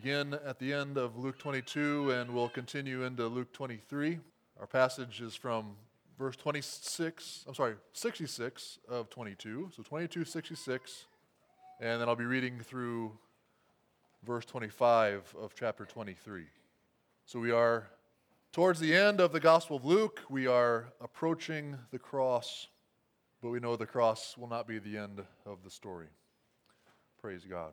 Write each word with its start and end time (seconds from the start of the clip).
begin 0.00 0.38
at 0.46 0.60
the 0.60 0.72
end 0.72 0.96
of 0.96 1.18
Luke 1.18 1.36
22 1.40 2.12
and 2.12 2.30
we'll 2.32 2.48
continue 2.48 3.02
into 3.02 3.26
Luke 3.26 3.52
23. 3.52 4.20
Our 4.60 4.66
passage 4.68 5.20
is 5.20 5.34
from 5.34 5.74
verse 6.16 6.36
26, 6.36 7.44
I'm 7.48 7.54
sorry, 7.54 7.74
66 7.94 8.78
of 8.88 9.10
22. 9.10 9.70
So 9.76 9.82
22, 9.82 10.24
66. 10.24 11.06
And 11.80 12.00
then 12.00 12.08
I'll 12.08 12.14
be 12.14 12.26
reading 12.26 12.60
through 12.60 13.10
verse 14.24 14.44
25 14.44 15.34
of 15.42 15.56
chapter 15.56 15.84
23. 15.84 16.44
So 17.26 17.40
we 17.40 17.50
are 17.50 17.88
towards 18.52 18.78
the 18.78 18.94
end 18.94 19.20
of 19.20 19.32
the 19.32 19.40
Gospel 19.40 19.78
of 19.78 19.84
Luke. 19.84 20.20
We 20.30 20.46
are 20.46 20.92
approaching 21.00 21.76
the 21.90 21.98
cross, 21.98 22.68
but 23.42 23.50
we 23.50 23.58
know 23.58 23.74
the 23.74 23.84
cross 23.84 24.38
will 24.38 24.48
not 24.48 24.68
be 24.68 24.78
the 24.78 24.96
end 24.96 25.24
of 25.44 25.64
the 25.64 25.70
story. 25.70 26.06
Praise 27.20 27.44
God. 27.44 27.72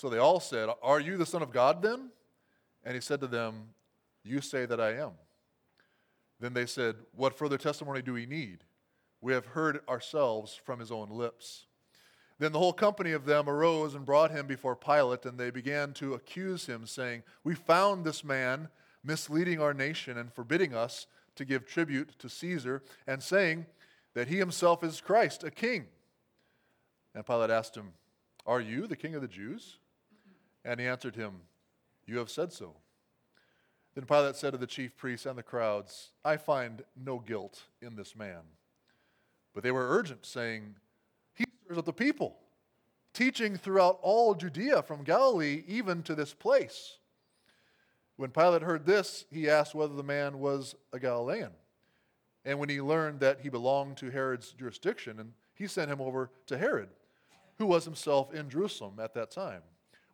So 0.00 0.08
they 0.08 0.16
all 0.16 0.40
said, 0.40 0.70
Are 0.82 0.98
you 0.98 1.18
the 1.18 1.26
Son 1.26 1.42
of 1.42 1.52
God 1.52 1.82
then? 1.82 2.08
And 2.84 2.94
he 2.94 3.02
said 3.02 3.20
to 3.20 3.26
them, 3.26 3.74
You 4.24 4.40
say 4.40 4.64
that 4.64 4.80
I 4.80 4.94
am. 4.94 5.10
Then 6.40 6.54
they 6.54 6.64
said, 6.64 6.96
What 7.14 7.36
further 7.36 7.58
testimony 7.58 8.00
do 8.00 8.14
we 8.14 8.24
need? 8.24 8.64
We 9.20 9.34
have 9.34 9.44
heard 9.44 9.86
ourselves 9.90 10.58
from 10.64 10.80
his 10.80 10.90
own 10.90 11.10
lips. 11.10 11.66
Then 12.38 12.52
the 12.52 12.58
whole 12.58 12.72
company 12.72 13.12
of 13.12 13.26
them 13.26 13.46
arose 13.46 13.94
and 13.94 14.06
brought 14.06 14.30
him 14.30 14.46
before 14.46 14.74
Pilate, 14.74 15.26
and 15.26 15.36
they 15.36 15.50
began 15.50 15.92
to 15.92 16.14
accuse 16.14 16.64
him, 16.64 16.86
saying, 16.86 17.22
We 17.44 17.54
found 17.54 18.06
this 18.06 18.24
man 18.24 18.70
misleading 19.04 19.60
our 19.60 19.74
nation 19.74 20.16
and 20.16 20.32
forbidding 20.32 20.74
us 20.74 21.08
to 21.34 21.44
give 21.44 21.66
tribute 21.66 22.18
to 22.20 22.30
Caesar, 22.30 22.82
and 23.06 23.22
saying 23.22 23.66
that 24.14 24.28
he 24.28 24.38
himself 24.38 24.82
is 24.82 25.02
Christ, 25.02 25.44
a 25.44 25.50
king. 25.50 25.88
And 27.14 27.26
Pilate 27.26 27.50
asked 27.50 27.76
him, 27.76 27.92
Are 28.46 28.62
you 28.62 28.86
the 28.86 28.96
king 28.96 29.14
of 29.14 29.20
the 29.20 29.28
Jews? 29.28 29.76
And 30.64 30.80
he 30.80 30.86
answered 30.86 31.16
him, 31.16 31.34
You 32.06 32.18
have 32.18 32.30
said 32.30 32.52
so. 32.52 32.76
Then 33.94 34.04
Pilate 34.04 34.36
said 34.36 34.52
to 34.52 34.58
the 34.58 34.66
chief 34.66 34.96
priests 34.96 35.26
and 35.26 35.36
the 35.36 35.42
crowds, 35.42 36.10
I 36.24 36.36
find 36.36 36.82
no 36.96 37.18
guilt 37.18 37.64
in 37.82 37.96
this 37.96 38.14
man. 38.14 38.42
But 39.52 39.64
they 39.64 39.72
were 39.72 39.88
urgent, 39.88 40.24
saying, 40.24 40.76
He 41.34 41.44
stirs 41.64 41.78
up 41.78 41.86
the 41.86 41.92
people, 41.92 42.36
teaching 43.12 43.56
throughout 43.56 43.98
all 44.02 44.34
Judea 44.34 44.82
from 44.82 45.02
Galilee 45.02 45.64
even 45.66 46.02
to 46.04 46.14
this 46.14 46.32
place. 46.32 46.98
When 48.16 48.30
Pilate 48.30 48.62
heard 48.62 48.86
this, 48.86 49.24
he 49.30 49.48
asked 49.48 49.74
whether 49.74 49.94
the 49.94 50.02
man 50.02 50.38
was 50.38 50.76
a 50.92 51.00
Galilean. 51.00 51.52
And 52.44 52.58
when 52.58 52.68
he 52.68 52.80
learned 52.80 53.20
that 53.20 53.40
he 53.40 53.48
belonged 53.48 53.96
to 53.98 54.10
Herod's 54.10 54.52
jurisdiction, 54.52 55.18
and 55.18 55.32
he 55.54 55.66
sent 55.66 55.90
him 55.90 56.00
over 56.00 56.30
to 56.46 56.56
Herod, 56.56 56.90
who 57.58 57.66
was 57.66 57.84
himself 57.84 58.32
in 58.32 58.48
Jerusalem 58.48 58.94
at 59.00 59.14
that 59.14 59.30
time. 59.30 59.62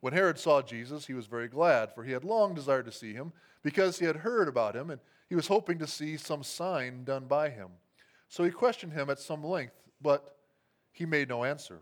When 0.06 0.12
Herod 0.12 0.38
saw 0.38 0.62
Jesus, 0.62 1.08
he 1.08 1.14
was 1.14 1.26
very 1.26 1.48
glad, 1.48 1.92
for 1.92 2.04
he 2.04 2.12
had 2.12 2.22
long 2.22 2.54
desired 2.54 2.84
to 2.84 2.92
see 2.92 3.12
him, 3.12 3.32
because 3.64 3.98
he 3.98 4.04
had 4.04 4.14
heard 4.14 4.46
about 4.46 4.76
him, 4.76 4.90
and 4.90 5.00
he 5.28 5.34
was 5.34 5.48
hoping 5.48 5.80
to 5.80 5.86
see 5.88 6.16
some 6.16 6.44
sign 6.44 7.02
done 7.02 7.24
by 7.26 7.50
him. 7.50 7.70
So 8.28 8.44
he 8.44 8.52
questioned 8.52 8.92
him 8.92 9.10
at 9.10 9.18
some 9.18 9.42
length, 9.42 9.74
but 10.00 10.36
he 10.92 11.06
made 11.06 11.28
no 11.28 11.42
answer. 11.42 11.80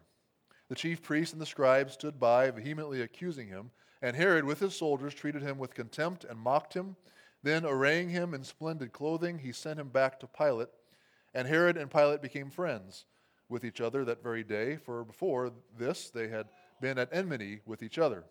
The 0.70 0.74
chief 0.74 1.02
priests 1.02 1.34
and 1.34 1.42
the 1.42 1.44
scribes 1.44 1.92
stood 1.92 2.18
by, 2.18 2.50
vehemently 2.50 3.02
accusing 3.02 3.48
him, 3.48 3.72
and 4.00 4.16
Herod, 4.16 4.46
with 4.46 4.58
his 4.58 4.74
soldiers, 4.74 5.12
treated 5.12 5.42
him 5.42 5.58
with 5.58 5.74
contempt 5.74 6.24
and 6.24 6.38
mocked 6.38 6.72
him. 6.72 6.96
Then, 7.42 7.66
arraying 7.66 8.08
him 8.08 8.32
in 8.32 8.42
splendid 8.42 8.94
clothing, 8.94 9.40
he 9.40 9.52
sent 9.52 9.78
him 9.78 9.88
back 9.88 10.18
to 10.20 10.26
Pilate. 10.26 10.70
And 11.34 11.46
Herod 11.46 11.76
and 11.76 11.90
Pilate 11.90 12.22
became 12.22 12.48
friends 12.48 13.04
with 13.50 13.66
each 13.66 13.82
other 13.82 14.02
that 14.06 14.22
very 14.22 14.44
day, 14.44 14.76
for 14.76 15.04
before 15.04 15.52
this 15.76 16.08
they 16.08 16.28
had 16.28 16.46
been 16.84 16.98
at 16.98 17.08
enmity 17.14 17.60
with 17.64 17.82
each 17.82 17.98
other. 17.98 18.24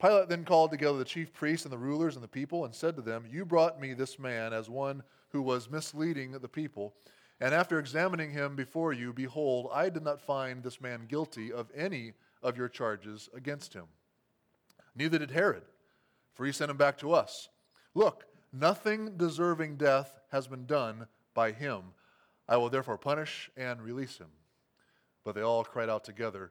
Pilate 0.00 0.28
then 0.28 0.44
called 0.44 0.72
together 0.72 0.98
the 0.98 1.04
chief 1.04 1.32
priests 1.32 1.64
and 1.64 1.72
the 1.72 1.78
rulers 1.78 2.16
and 2.16 2.24
the 2.24 2.28
people 2.28 2.64
and 2.64 2.74
said 2.74 2.96
to 2.96 3.02
them, 3.02 3.24
You 3.30 3.44
brought 3.44 3.80
me 3.80 3.94
this 3.94 4.18
man 4.18 4.52
as 4.52 4.68
one 4.68 5.04
who 5.28 5.40
was 5.40 5.70
misleading 5.70 6.32
the 6.32 6.48
people. 6.48 6.96
And 7.40 7.54
after 7.54 7.78
examining 7.78 8.32
him 8.32 8.56
before 8.56 8.92
you, 8.92 9.12
behold, 9.12 9.70
I 9.72 9.90
did 9.90 10.02
not 10.02 10.20
find 10.20 10.60
this 10.60 10.80
man 10.80 11.06
guilty 11.06 11.52
of 11.52 11.70
any 11.72 12.14
of 12.42 12.56
your 12.56 12.68
charges 12.68 13.28
against 13.32 13.74
him. 13.74 13.84
Neither 14.96 15.20
did 15.20 15.30
Herod, 15.30 15.62
for 16.34 16.44
he 16.44 16.50
sent 16.50 16.68
him 16.68 16.76
back 16.76 16.98
to 16.98 17.12
us. 17.12 17.48
Look, 17.94 18.24
nothing 18.52 19.16
deserving 19.16 19.76
death 19.76 20.18
has 20.32 20.48
been 20.48 20.66
done 20.66 21.06
by 21.32 21.52
him. 21.52 21.94
I 22.48 22.56
will 22.56 22.70
therefore 22.70 22.98
punish 22.98 23.52
and 23.56 23.80
release 23.80 24.18
him. 24.18 24.30
But 25.24 25.36
they 25.36 25.42
all 25.42 25.62
cried 25.62 25.88
out 25.88 26.02
together, 26.02 26.50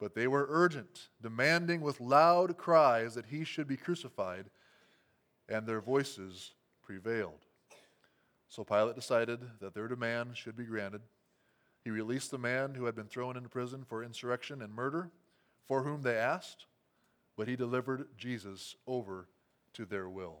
But 0.00 0.14
they 0.14 0.26
were 0.26 0.46
urgent, 0.48 1.08
demanding 1.22 1.82
with 1.82 2.00
loud 2.00 2.56
cries 2.56 3.14
that 3.14 3.26
he 3.26 3.44
should 3.44 3.68
be 3.68 3.76
crucified, 3.76 4.46
and 5.48 5.66
their 5.66 5.80
voices 5.80 6.54
prevailed. 6.82 7.44
So 8.48 8.64
Pilate 8.64 8.96
decided 8.96 9.40
that 9.60 9.74
their 9.74 9.86
demand 9.86 10.36
should 10.36 10.56
be 10.56 10.64
granted. 10.64 11.02
He 11.84 11.90
released 11.90 12.30
the 12.30 12.38
man 12.38 12.74
who 12.74 12.86
had 12.86 12.96
been 12.96 13.06
thrown 13.06 13.36
into 13.36 13.48
prison 13.48 13.84
for 13.86 14.02
insurrection 14.02 14.62
and 14.62 14.74
murder, 14.74 15.10
for 15.68 15.82
whom 15.82 16.02
they 16.02 16.16
asked, 16.16 16.66
but 17.36 17.46
he 17.46 17.54
delivered 17.54 18.08
Jesus 18.16 18.74
over 18.86 19.28
to 19.74 19.84
their 19.84 20.08
will. 20.08 20.38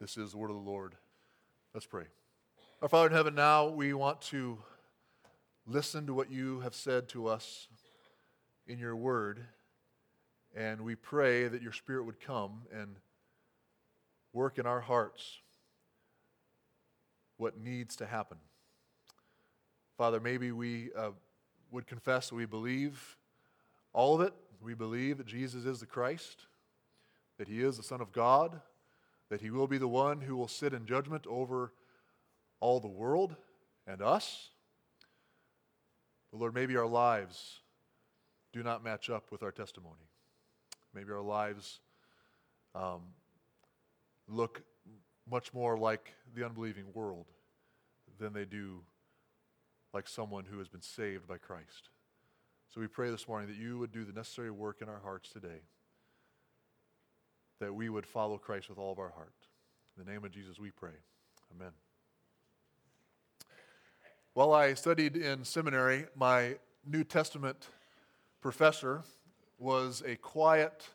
This 0.00 0.16
is 0.16 0.32
the 0.32 0.38
word 0.38 0.50
of 0.50 0.56
the 0.56 0.62
Lord. 0.62 0.96
Let's 1.72 1.86
pray. 1.86 2.04
Our 2.82 2.88
Father 2.88 3.06
in 3.08 3.14
heaven, 3.14 3.34
now 3.34 3.68
we 3.68 3.94
want 3.94 4.20
to 4.22 4.58
listen 5.66 6.06
to 6.06 6.14
what 6.14 6.30
you 6.30 6.60
have 6.60 6.74
said 6.74 7.08
to 7.10 7.26
us 7.26 7.68
in 8.68 8.78
your 8.78 8.94
word. 8.94 9.44
And 10.54 10.82
we 10.82 10.94
pray 10.94 11.48
that 11.48 11.62
your 11.62 11.72
Spirit 11.72 12.04
would 12.04 12.20
come 12.20 12.62
and 12.72 12.96
work 14.32 14.58
in 14.58 14.66
our 14.66 14.80
hearts 14.80 15.38
what 17.38 17.58
needs 17.58 17.96
to 17.96 18.06
happen. 18.06 18.38
Father, 19.96 20.20
maybe 20.20 20.52
we 20.52 20.90
uh, 20.96 21.10
would 21.70 21.86
confess 21.86 22.28
that 22.28 22.34
we 22.34 22.46
believe 22.46 23.16
all 23.92 24.14
of 24.14 24.20
it. 24.20 24.34
We 24.60 24.74
believe 24.74 25.18
that 25.18 25.26
Jesus 25.26 25.64
is 25.64 25.80
the 25.80 25.86
Christ, 25.86 26.46
that 27.38 27.48
he 27.48 27.62
is 27.62 27.76
the 27.76 27.82
Son 27.82 28.00
of 28.00 28.12
God, 28.12 28.60
that 29.30 29.40
he 29.40 29.50
will 29.50 29.66
be 29.66 29.78
the 29.78 29.88
one 29.88 30.20
who 30.20 30.36
will 30.36 30.48
sit 30.48 30.72
in 30.72 30.84
judgment 30.84 31.26
over 31.28 31.72
all 32.60 32.80
the 32.80 32.88
world 32.88 33.36
and 33.86 34.02
us. 34.02 34.50
But 36.30 36.40
Lord, 36.40 36.54
maybe 36.54 36.76
our 36.76 36.86
lives 36.86 37.60
do 38.58 38.64
not 38.64 38.82
match 38.82 39.08
up 39.08 39.30
with 39.30 39.44
our 39.44 39.52
testimony. 39.52 40.08
Maybe 40.92 41.12
our 41.12 41.22
lives 41.22 41.78
um, 42.74 43.02
look 44.26 44.62
much 45.30 45.54
more 45.54 45.78
like 45.78 46.12
the 46.34 46.44
unbelieving 46.44 46.86
world 46.92 47.26
than 48.18 48.32
they 48.32 48.44
do 48.44 48.80
like 49.94 50.08
someone 50.08 50.44
who 50.44 50.58
has 50.58 50.66
been 50.66 50.82
saved 50.82 51.28
by 51.28 51.38
Christ. 51.38 51.90
So 52.74 52.80
we 52.80 52.88
pray 52.88 53.12
this 53.12 53.28
morning 53.28 53.48
that 53.48 53.56
you 53.56 53.78
would 53.78 53.92
do 53.92 54.04
the 54.04 54.12
necessary 54.12 54.50
work 54.50 54.82
in 54.82 54.88
our 54.88 55.00
hearts 55.04 55.30
today, 55.30 55.62
that 57.60 57.72
we 57.72 57.88
would 57.88 58.06
follow 58.06 58.38
Christ 58.38 58.68
with 58.68 58.78
all 58.78 58.90
of 58.90 58.98
our 58.98 59.10
heart. 59.10 59.34
In 59.96 60.04
the 60.04 60.10
name 60.10 60.24
of 60.24 60.32
Jesus, 60.32 60.58
we 60.58 60.72
pray. 60.72 60.98
Amen. 61.54 61.70
While 64.34 64.52
I 64.52 64.74
studied 64.74 65.16
in 65.16 65.44
seminary, 65.44 66.06
my 66.16 66.56
New 66.84 67.04
Testament 67.04 67.68
professor 68.40 69.02
was 69.58 70.02
a 70.06 70.16
quiet, 70.16 70.88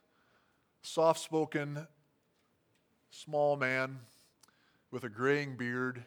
soft 0.81 1.19
spoken, 1.19 1.87
small 3.11 3.57
man 3.57 3.99
with 4.91 5.03
a 5.03 5.09
graying 5.09 5.55
beard. 5.57 6.03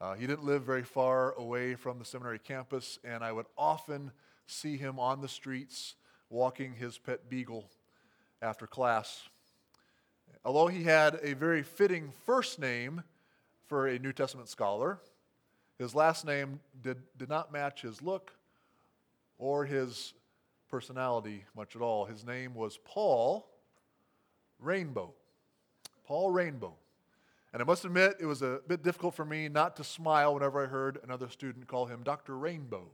Uh, 0.00 0.14
he 0.14 0.26
didn't 0.26 0.44
live 0.44 0.62
very 0.62 0.82
far 0.82 1.32
away 1.32 1.74
from 1.74 1.98
the 1.98 2.04
seminary 2.04 2.38
campus, 2.38 2.98
and 3.04 3.24
I 3.24 3.32
would 3.32 3.46
often 3.56 4.12
see 4.46 4.76
him 4.76 4.98
on 4.98 5.22
the 5.22 5.28
streets 5.28 5.94
walking 6.28 6.74
his 6.74 6.98
pet 6.98 7.30
beagle 7.30 7.70
after 8.42 8.66
class. 8.66 9.28
Although 10.44 10.66
he 10.66 10.84
had 10.84 11.18
a 11.22 11.32
very 11.34 11.62
fitting 11.62 12.12
first 12.26 12.58
name 12.58 13.02
for 13.66 13.86
a 13.86 13.98
New 13.98 14.12
Testament 14.12 14.50
scholar, 14.50 14.98
his 15.78 15.94
last 15.94 16.26
name 16.26 16.60
did, 16.82 16.98
did 17.16 17.30
not 17.30 17.50
match 17.50 17.80
his 17.80 18.02
look 18.02 18.32
or 19.38 19.64
his 19.64 20.12
personality 20.74 21.44
much 21.54 21.76
at 21.76 21.82
all. 21.82 22.04
His 22.04 22.26
name 22.26 22.52
was 22.52 22.80
Paul 22.84 23.46
Rainbow. 24.58 25.14
Paul 26.04 26.32
Rainbow. 26.32 26.74
And 27.52 27.62
I 27.62 27.64
must 27.64 27.84
admit, 27.84 28.16
it 28.18 28.26
was 28.26 28.42
a 28.42 28.58
bit 28.66 28.82
difficult 28.82 29.14
for 29.14 29.24
me 29.24 29.48
not 29.48 29.76
to 29.76 29.84
smile 29.84 30.34
whenever 30.34 30.64
I 30.64 30.66
heard 30.66 30.98
another 31.04 31.28
student 31.28 31.68
call 31.68 31.86
him 31.86 32.00
Dr. 32.02 32.36
Rainbow. 32.36 32.86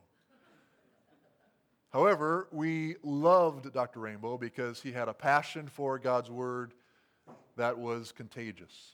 However, 1.90 2.48
we 2.52 2.96
loved 3.02 3.72
Dr. 3.72 4.00
Rainbow 4.00 4.36
because 4.36 4.82
he 4.82 4.92
had 4.92 5.08
a 5.08 5.14
passion 5.14 5.66
for 5.66 5.98
God's 5.98 6.30
Word 6.30 6.74
that 7.56 7.78
was 7.78 8.12
contagious. 8.12 8.92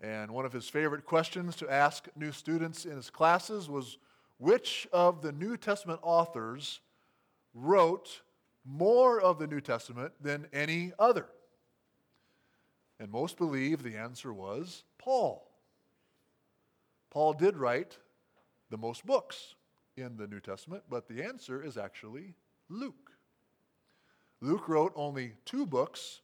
And 0.00 0.30
one 0.30 0.44
of 0.44 0.52
his 0.52 0.68
favorite 0.68 1.06
questions 1.06 1.56
to 1.56 1.68
ask 1.68 2.06
new 2.14 2.30
students 2.30 2.84
in 2.84 2.94
his 2.94 3.10
classes 3.10 3.68
was 3.68 3.98
which 4.38 4.86
of 4.92 5.22
the 5.22 5.32
New 5.32 5.56
Testament 5.56 5.98
authors 6.04 6.78
wrote 7.54 8.22
more 8.64 9.20
of 9.20 9.38
the 9.38 9.46
New 9.46 9.60
Testament 9.60 10.12
than 10.20 10.46
any 10.52 10.92
other? 10.98 11.26
And 12.98 13.10
most 13.10 13.38
believe 13.38 13.82
the 13.82 13.96
answer 13.96 14.32
was 14.32 14.84
Paul. 14.98 15.50
Paul 17.10 17.32
did 17.32 17.56
write 17.56 17.98
the 18.68 18.76
most 18.76 19.04
books 19.04 19.54
in 19.96 20.16
the 20.16 20.26
New 20.26 20.40
Testament, 20.40 20.84
but 20.88 21.08
the 21.08 21.22
answer 21.22 21.62
is 21.62 21.76
actually 21.76 22.34
Luke. 22.68 23.12
Luke 24.40 24.68
wrote 24.68 24.92
only 24.94 25.32
two 25.44 25.66
books, 25.66 26.20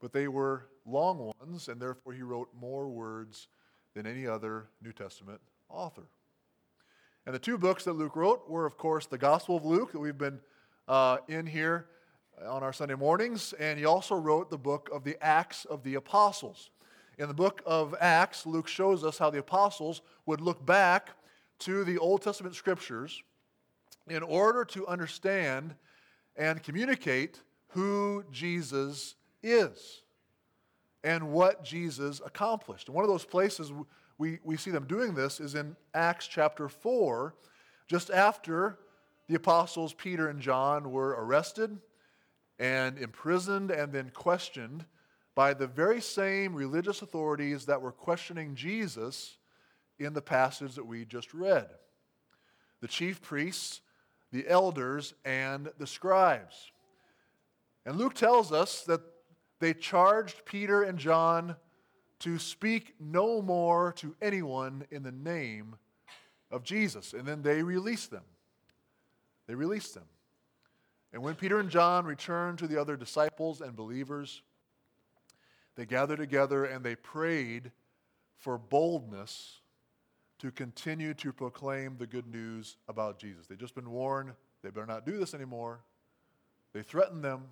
but 0.00 0.12
they 0.12 0.28
were 0.28 0.66
long 0.84 1.32
ones, 1.40 1.68
and 1.68 1.80
therefore 1.80 2.12
he 2.12 2.22
wrote 2.22 2.48
more 2.58 2.88
words 2.88 3.48
than 3.94 4.06
any 4.06 4.26
other 4.26 4.68
New 4.82 4.92
Testament 4.92 5.40
author. 5.68 6.06
And 7.24 7.34
the 7.34 7.40
two 7.40 7.58
books 7.58 7.84
that 7.84 7.94
Luke 7.94 8.14
wrote 8.14 8.48
were, 8.48 8.66
of 8.66 8.76
course, 8.76 9.06
the 9.06 9.18
Gospel 9.18 9.56
of 9.56 9.64
Luke 9.64 9.92
that 9.92 9.98
we've 9.98 10.18
been 10.18 10.38
uh, 10.88 11.18
in 11.28 11.46
here 11.46 11.86
on 12.46 12.62
our 12.62 12.72
Sunday 12.72 12.94
mornings, 12.94 13.54
and 13.54 13.78
he 13.78 13.84
also 13.84 14.14
wrote 14.14 14.50
the 14.50 14.58
book 14.58 14.88
of 14.92 15.04
the 15.04 15.16
Acts 15.24 15.64
of 15.64 15.82
the 15.82 15.94
Apostles. 15.94 16.70
In 17.18 17.28
the 17.28 17.34
book 17.34 17.62
of 17.64 17.94
Acts, 17.98 18.44
Luke 18.44 18.68
shows 18.68 19.02
us 19.02 19.16
how 19.16 19.30
the 19.30 19.38
apostles 19.38 20.02
would 20.26 20.40
look 20.40 20.64
back 20.66 21.10
to 21.60 21.82
the 21.84 21.96
Old 21.98 22.20
Testament 22.20 22.54
scriptures 22.54 23.22
in 24.08 24.22
order 24.22 24.64
to 24.66 24.86
understand 24.86 25.74
and 26.36 26.62
communicate 26.62 27.40
who 27.68 28.24
Jesus 28.30 29.14
is 29.42 30.02
and 31.02 31.30
what 31.30 31.64
Jesus 31.64 32.20
accomplished. 32.24 32.88
And 32.88 32.94
one 32.94 33.04
of 33.04 33.10
those 33.10 33.24
places 33.24 33.72
we, 34.18 34.38
we 34.44 34.56
see 34.56 34.70
them 34.70 34.86
doing 34.86 35.14
this 35.14 35.40
is 35.40 35.54
in 35.54 35.76
Acts 35.94 36.26
chapter 36.26 36.68
4, 36.68 37.34
just 37.86 38.10
after 38.10 38.78
the 39.28 39.34
apostles 39.34 39.92
Peter 39.92 40.28
and 40.28 40.40
John 40.40 40.90
were 40.90 41.16
arrested 41.18 41.78
and 42.58 42.98
imprisoned 42.98 43.70
and 43.70 43.92
then 43.92 44.10
questioned 44.10 44.84
by 45.34 45.52
the 45.52 45.66
very 45.66 46.00
same 46.00 46.54
religious 46.54 47.02
authorities 47.02 47.66
that 47.66 47.82
were 47.82 47.92
questioning 47.92 48.54
Jesus 48.54 49.36
in 49.98 50.12
the 50.12 50.22
passage 50.22 50.74
that 50.74 50.86
we 50.86 51.04
just 51.04 51.34
read 51.34 51.68
the 52.82 52.88
chief 52.88 53.22
priests, 53.22 53.80
the 54.32 54.46
elders, 54.46 55.14
and 55.24 55.70
the 55.78 55.86
scribes. 55.86 56.70
And 57.86 57.96
Luke 57.96 58.14
tells 58.14 58.52
us 58.52 58.82
that 58.82 59.00
they 59.60 59.72
charged 59.72 60.44
Peter 60.44 60.82
and 60.82 60.98
John 60.98 61.56
to 62.20 62.38
speak 62.38 62.94
no 63.00 63.40
more 63.40 63.92
to 63.94 64.14
anyone 64.20 64.84
in 64.90 65.02
the 65.02 65.12
name 65.12 65.76
of 66.50 66.64
Jesus. 66.64 67.12
And 67.12 67.26
then 67.26 67.42
they 67.42 67.62
released 67.62 68.10
them. 68.10 68.24
They 69.46 69.54
released 69.54 69.94
them. 69.94 70.06
And 71.12 71.22
when 71.22 71.34
Peter 71.34 71.58
and 71.58 71.70
John 71.70 72.04
returned 72.04 72.58
to 72.58 72.66
the 72.66 72.80
other 72.80 72.96
disciples 72.96 73.60
and 73.60 73.74
believers, 73.74 74.42
they 75.76 75.86
gathered 75.86 76.18
together 76.18 76.64
and 76.64 76.84
they 76.84 76.96
prayed 76.96 77.70
for 78.36 78.58
boldness 78.58 79.60
to 80.38 80.50
continue 80.50 81.14
to 81.14 81.32
proclaim 81.32 81.96
the 81.98 82.06
good 82.06 82.26
news 82.26 82.76
about 82.88 83.18
Jesus. 83.18 83.46
They'd 83.46 83.58
just 83.58 83.74
been 83.74 83.90
warned 83.90 84.32
they 84.66 84.70
better 84.70 84.86
not 84.86 85.06
do 85.06 85.16
this 85.16 85.32
anymore. 85.32 85.78
They 86.72 86.82
threatened 86.82 87.22
them. 87.22 87.44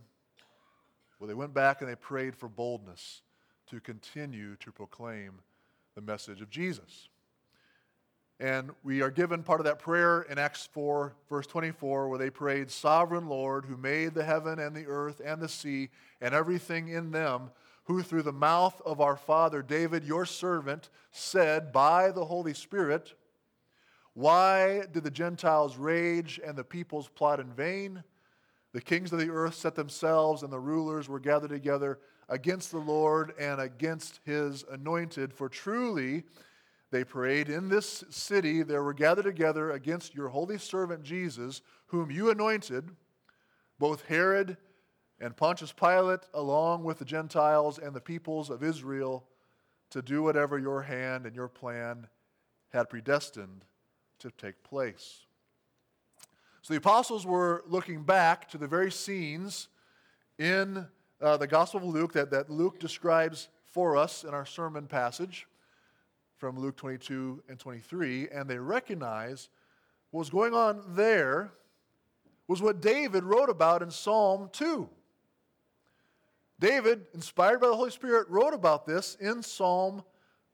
Well, 1.18 1.28
they 1.28 1.34
went 1.34 1.54
back 1.54 1.80
and 1.80 1.88
they 1.88 1.94
prayed 1.94 2.34
for 2.34 2.48
boldness 2.48 3.22
to 3.68 3.78
continue 3.78 4.56
to 4.56 4.72
proclaim 4.72 5.34
the 5.94 6.00
message 6.00 6.40
of 6.40 6.50
Jesus. 6.50 7.08
And 8.40 8.70
we 8.82 9.00
are 9.00 9.10
given 9.10 9.42
part 9.42 9.60
of 9.60 9.66
that 9.66 9.78
prayer 9.78 10.22
in 10.22 10.38
Acts 10.38 10.68
4, 10.72 11.14
verse 11.28 11.46
24, 11.46 12.08
where 12.08 12.18
they 12.18 12.30
prayed, 12.30 12.70
Sovereign 12.70 13.28
Lord, 13.28 13.64
who 13.64 13.76
made 13.76 14.14
the 14.14 14.24
heaven 14.24 14.58
and 14.58 14.74
the 14.74 14.86
earth 14.86 15.20
and 15.24 15.40
the 15.40 15.48
sea 15.48 15.90
and 16.20 16.34
everything 16.34 16.88
in 16.88 17.12
them 17.12 17.50
who 17.84 18.02
through 18.02 18.22
the 18.22 18.32
mouth 18.32 18.80
of 18.84 19.00
our 19.00 19.16
father 19.16 19.62
David, 19.62 20.04
your 20.04 20.26
servant, 20.26 20.90
said 21.10 21.72
by 21.72 22.10
the 22.10 22.24
Holy 22.24 22.54
Spirit, 22.54 23.14
Why 24.14 24.84
did 24.90 25.04
the 25.04 25.10
Gentiles 25.10 25.76
rage 25.76 26.40
and 26.44 26.56
the 26.56 26.64
peoples 26.64 27.08
plot 27.08 27.40
in 27.40 27.52
vain? 27.52 28.02
The 28.72 28.80
kings 28.80 29.12
of 29.12 29.18
the 29.18 29.30
earth 29.30 29.54
set 29.54 29.74
themselves, 29.74 30.42
and 30.42 30.52
the 30.52 30.58
rulers 30.58 31.08
were 31.08 31.20
gathered 31.20 31.50
together 31.50 32.00
against 32.28 32.70
the 32.72 32.78
Lord 32.78 33.34
and 33.38 33.60
against 33.60 34.20
his 34.24 34.64
anointed. 34.70 35.32
For 35.32 35.48
truly, 35.48 36.24
they 36.94 37.02
prayed, 37.02 37.48
in 37.48 37.68
this 37.68 38.04
city 38.08 38.62
there 38.62 38.84
were 38.84 38.94
gathered 38.94 39.24
together 39.24 39.72
against 39.72 40.14
your 40.14 40.28
holy 40.28 40.58
servant 40.58 41.02
Jesus, 41.02 41.60
whom 41.86 42.08
you 42.08 42.30
anointed, 42.30 42.88
both 43.80 44.04
Herod 44.06 44.56
and 45.18 45.36
Pontius 45.36 45.72
Pilate, 45.72 46.20
along 46.34 46.84
with 46.84 47.00
the 47.00 47.04
Gentiles 47.04 47.78
and 47.78 47.96
the 47.96 48.00
peoples 48.00 48.48
of 48.48 48.62
Israel, 48.62 49.24
to 49.90 50.02
do 50.02 50.22
whatever 50.22 50.56
your 50.56 50.82
hand 50.82 51.26
and 51.26 51.34
your 51.34 51.48
plan 51.48 52.06
had 52.72 52.88
predestined 52.88 53.64
to 54.20 54.30
take 54.30 54.62
place. 54.62 55.26
So 56.62 56.74
the 56.74 56.78
apostles 56.78 57.26
were 57.26 57.64
looking 57.66 58.04
back 58.04 58.48
to 58.50 58.58
the 58.58 58.68
very 58.68 58.92
scenes 58.92 59.66
in 60.38 60.86
uh, 61.20 61.38
the 61.38 61.48
Gospel 61.48 61.80
of 61.80 61.86
Luke 61.86 62.12
that, 62.12 62.30
that 62.30 62.50
Luke 62.50 62.78
describes 62.78 63.48
for 63.66 63.96
us 63.96 64.22
in 64.22 64.30
our 64.30 64.46
sermon 64.46 64.86
passage 64.86 65.48
from 66.44 66.58
Luke 66.58 66.76
22 66.76 67.42
and 67.48 67.58
23, 67.58 68.28
and 68.28 68.46
they 68.46 68.58
recognize 68.58 69.48
what 70.10 70.18
was 70.18 70.28
going 70.28 70.52
on 70.52 70.84
there 70.88 71.52
was 72.48 72.60
what 72.60 72.82
David 72.82 73.24
wrote 73.24 73.48
about 73.48 73.80
in 73.80 73.90
Psalm 73.90 74.50
2. 74.52 74.86
David, 76.60 77.06
inspired 77.14 77.62
by 77.62 77.68
the 77.68 77.74
Holy 77.74 77.90
Spirit, 77.90 78.28
wrote 78.28 78.52
about 78.52 78.84
this 78.84 79.16
in 79.20 79.42
Psalm 79.42 80.04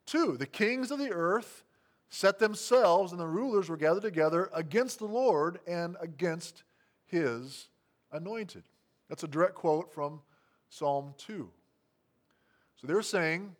2. 0.06 0.36
The 0.36 0.46
kings 0.46 0.92
of 0.92 1.00
the 1.00 1.10
earth 1.10 1.64
set 2.08 2.38
themselves, 2.38 3.10
and 3.10 3.20
the 3.20 3.26
rulers 3.26 3.68
were 3.68 3.76
gathered 3.76 4.02
together 4.02 4.48
against 4.54 5.00
the 5.00 5.06
Lord 5.06 5.58
and 5.66 5.96
against 6.00 6.62
his 7.06 7.68
anointed. 8.12 8.62
That's 9.08 9.24
a 9.24 9.28
direct 9.28 9.56
quote 9.56 9.92
from 9.92 10.20
Psalm 10.68 11.14
2. 11.18 11.50
So 12.76 12.86
they're 12.86 13.02
saying 13.02 13.56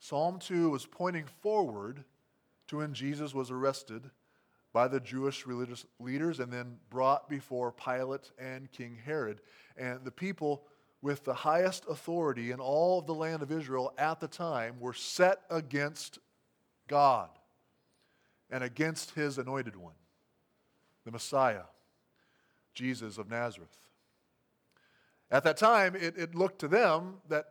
Psalm 0.00 0.38
2 0.38 0.70
was 0.70 0.86
pointing 0.86 1.26
forward 1.42 2.04
to 2.68 2.78
when 2.78 2.94
Jesus 2.94 3.34
was 3.34 3.50
arrested 3.50 4.10
by 4.72 4.88
the 4.88 4.98
Jewish 4.98 5.46
religious 5.46 5.84
leaders 5.98 6.40
and 6.40 6.50
then 6.50 6.78
brought 6.88 7.28
before 7.28 7.70
Pilate 7.70 8.30
and 8.38 8.72
King 8.72 8.98
Herod. 9.04 9.42
And 9.76 10.02
the 10.02 10.10
people 10.10 10.62
with 11.02 11.24
the 11.24 11.34
highest 11.34 11.84
authority 11.88 12.50
in 12.50 12.60
all 12.60 13.00
of 13.00 13.06
the 13.06 13.14
land 13.14 13.42
of 13.42 13.52
Israel 13.52 13.92
at 13.98 14.20
the 14.20 14.28
time 14.28 14.76
were 14.80 14.94
set 14.94 15.42
against 15.50 16.18
God 16.88 17.28
and 18.50 18.64
against 18.64 19.10
his 19.12 19.36
anointed 19.36 19.76
one, 19.76 19.94
the 21.04 21.10
Messiah, 21.10 21.64
Jesus 22.72 23.18
of 23.18 23.28
Nazareth. 23.28 23.76
At 25.30 25.44
that 25.44 25.58
time, 25.58 25.94
it, 25.94 26.16
it 26.16 26.34
looked 26.34 26.58
to 26.60 26.68
them 26.68 27.18
that 27.28 27.46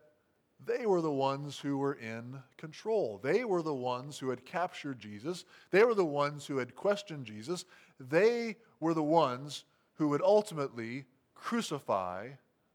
they 0.65 0.85
were 0.85 1.01
the 1.01 1.11
ones 1.11 1.57
who 1.57 1.77
were 1.77 1.93
in 1.93 2.37
control. 2.57 3.19
They 3.23 3.45
were 3.45 3.61
the 3.61 3.73
ones 3.73 4.19
who 4.19 4.29
had 4.29 4.45
captured 4.45 4.99
Jesus. 4.99 5.45
They 5.71 5.83
were 5.83 5.95
the 5.95 6.05
ones 6.05 6.45
who 6.45 6.57
had 6.57 6.75
questioned 6.75 7.25
Jesus. 7.25 7.65
They 7.99 8.57
were 8.79 8.93
the 8.93 9.03
ones 9.03 9.63
who 9.93 10.09
would 10.09 10.21
ultimately 10.21 11.05
crucify 11.33 12.29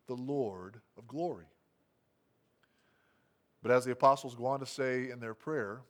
the 0.06 0.14
Lord 0.14 0.80
of 0.96 1.06
glory. 1.06 1.46
But 3.62 3.72
as 3.72 3.84
the 3.84 3.92
apostles 3.92 4.34
go 4.34 4.46
on 4.46 4.60
to 4.60 4.66
say 4.66 5.10
in 5.10 5.20
their 5.20 5.34
prayer 5.34 5.80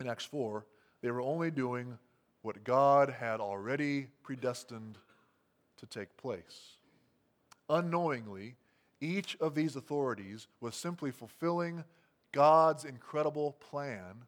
in 0.00 0.08
Acts 0.08 0.24
4, 0.24 0.64
they 1.02 1.10
were 1.10 1.22
only 1.22 1.50
doing 1.50 1.98
what 2.42 2.64
God 2.64 3.08
had 3.08 3.40
already 3.40 4.08
predestined 4.22 4.98
to 5.78 5.86
take 5.86 6.16
place. 6.16 6.76
Unknowingly, 7.68 8.56
each 9.02 9.36
of 9.40 9.54
these 9.54 9.74
authorities 9.76 10.46
was 10.60 10.76
simply 10.76 11.10
fulfilling 11.10 11.84
God's 12.30 12.84
incredible 12.84 13.52
plan 13.52 14.24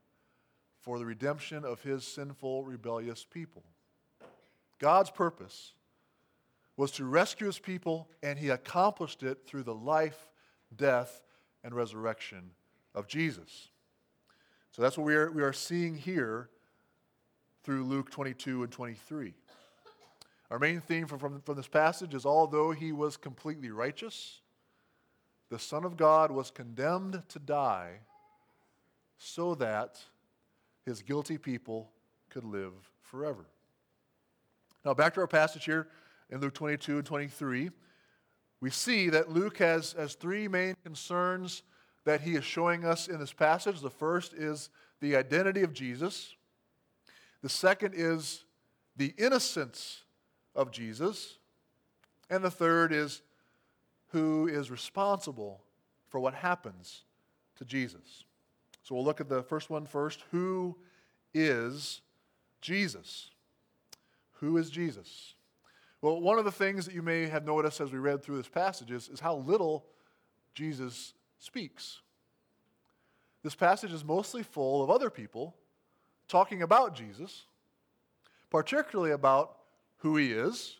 for 0.81 0.99
the 0.99 1.07
redemption 1.07 1.64
of 1.64 1.81
his 1.83 2.04
sinful, 2.04 2.64
rebellious 2.64 3.25
people. 3.25 3.62
God's 4.78 5.11
purpose 5.11 5.73
was 6.76 6.90
to 6.93 7.04
rescue 7.04 7.47
his 7.47 7.59
people, 7.59 8.09
and 8.23 8.38
he 8.38 8.50
accomplished 8.50 9.23
it 9.23 9.47
through 9.47 9.62
the 9.62 9.75
life, 9.75 10.28
death, 10.76 11.23
and 11.62 11.73
resurrection 11.73 12.50
of 12.95 13.07
Jesus. 13.07 13.69
So 14.73 14.83
that's 14.83 14.99
what 14.99 15.07
we 15.07 15.14
are, 15.14 15.31
we 15.31 15.43
are 15.43 15.52
seeing 15.52 15.97
here 15.97 16.50
through 17.62 17.85
Luke 17.85 18.11
22 18.11 18.64
and 18.64 18.73
23. 18.73 19.35
Our 20.50 20.59
main 20.59 20.81
theme 20.81 21.07
from, 21.07 21.21
from, 21.21 21.40
from 21.43 21.57
this 21.57 21.69
passage 21.69 22.12
is 22.12 22.26
although 22.26 22.73
he 22.73 22.93
was 22.93 23.16
completely 23.16 23.71
righteous, 23.71 24.40
the 25.54 25.61
Son 25.61 25.84
of 25.84 25.96
God 25.96 26.32
was 26.32 26.50
condemned 26.50 27.23
to 27.28 27.38
die 27.38 28.00
so 29.18 29.54
that 29.54 30.00
his 30.84 31.00
guilty 31.00 31.38
people 31.38 31.92
could 32.28 32.42
live 32.42 32.73
forever. 33.02 33.46
Now, 34.84 34.94
back 34.94 35.14
to 35.14 35.20
our 35.20 35.28
passage 35.28 35.64
here 35.64 35.87
in 36.28 36.40
Luke 36.40 36.54
22 36.54 36.96
and 36.96 37.06
23. 37.06 37.70
We 38.61 38.70
see 38.70 39.08
that 39.11 39.30
Luke 39.30 39.58
has, 39.58 39.92
has 39.92 40.14
three 40.14 40.49
main 40.49 40.75
concerns 40.82 41.62
that 42.04 42.23
he 42.23 42.34
is 42.34 42.44
showing 42.44 42.84
us 42.84 43.06
in 43.06 43.20
this 43.20 43.32
passage. 43.32 43.80
The 43.80 43.90
first 43.90 44.32
is 44.34 44.70
the 45.00 45.14
identity 45.14 45.62
of 45.62 45.73
Jesus, 45.73 46.34
the 47.42 47.49
second 47.49 47.94
is 47.94 48.44
the 48.96 49.14
innocence 49.16 50.02
of 50.56 50.73
Jesus, 50.73 51.38
and 52.28 52.42
the 52.42 52.50
third 52.50 52.92
is 52.92 53.23
who 54.14 54.47
is 54.47 54.71
responsible 54.71 55.61
for 56.06 56.21
what 56.21 56.35
happens 56.35 57.02
to 57.56 57.64
Jesus. 57.64 58.23
So 58.85 58.94
we'll 58.94 59.04
look 59.04 59.21
at 59.21 59.28
the 59.28 59.42
first 59.42 59.71
one 59.71 59.87
first. 59.87 60.23
Who 60.30 60.76
is 61.35 62.00
Jesus? 62.61 63.33
Who 64.35 64.56
is 64.56 64.71
Jesus? 64.71 65.35
Well, 66.00 66.21
one 66.21 66.38
of 66.38 66.44
the 66.44 66.52
things 66.52 66.87
that 66.87 66.94
you 66.94 67.02
may 67.02 67.26
have 67.26 67.44
noticed 67.44 67.80
as 67.80 67.90
we 67.90 67.99
read 67.99 68.23
through 68.23 68.37
this 68.37 68.49
passage 68.49 68.92
is, 68.92 69.09
is 69.09 69.18
how 69.18 69.35
little 69.35 69.85
Jesus 70.54 71.14
speaks. 71.40 72.00
This 73.42 73.56
passage 73.56 73.92
is 73.92 74.04
mostly 74.04 74.44
full 74.44 74.80
of 74.80 74.90
other 74.90 75.11
people 75.11 75.56
talking 76.28 76.62
about 76.62 76.94
Jesus, 76.94 77.47
particularly 78.49 79.11
about 79.11 79.56
who 79.97 80.16
he 80.16 80.30
is 80.30 80.76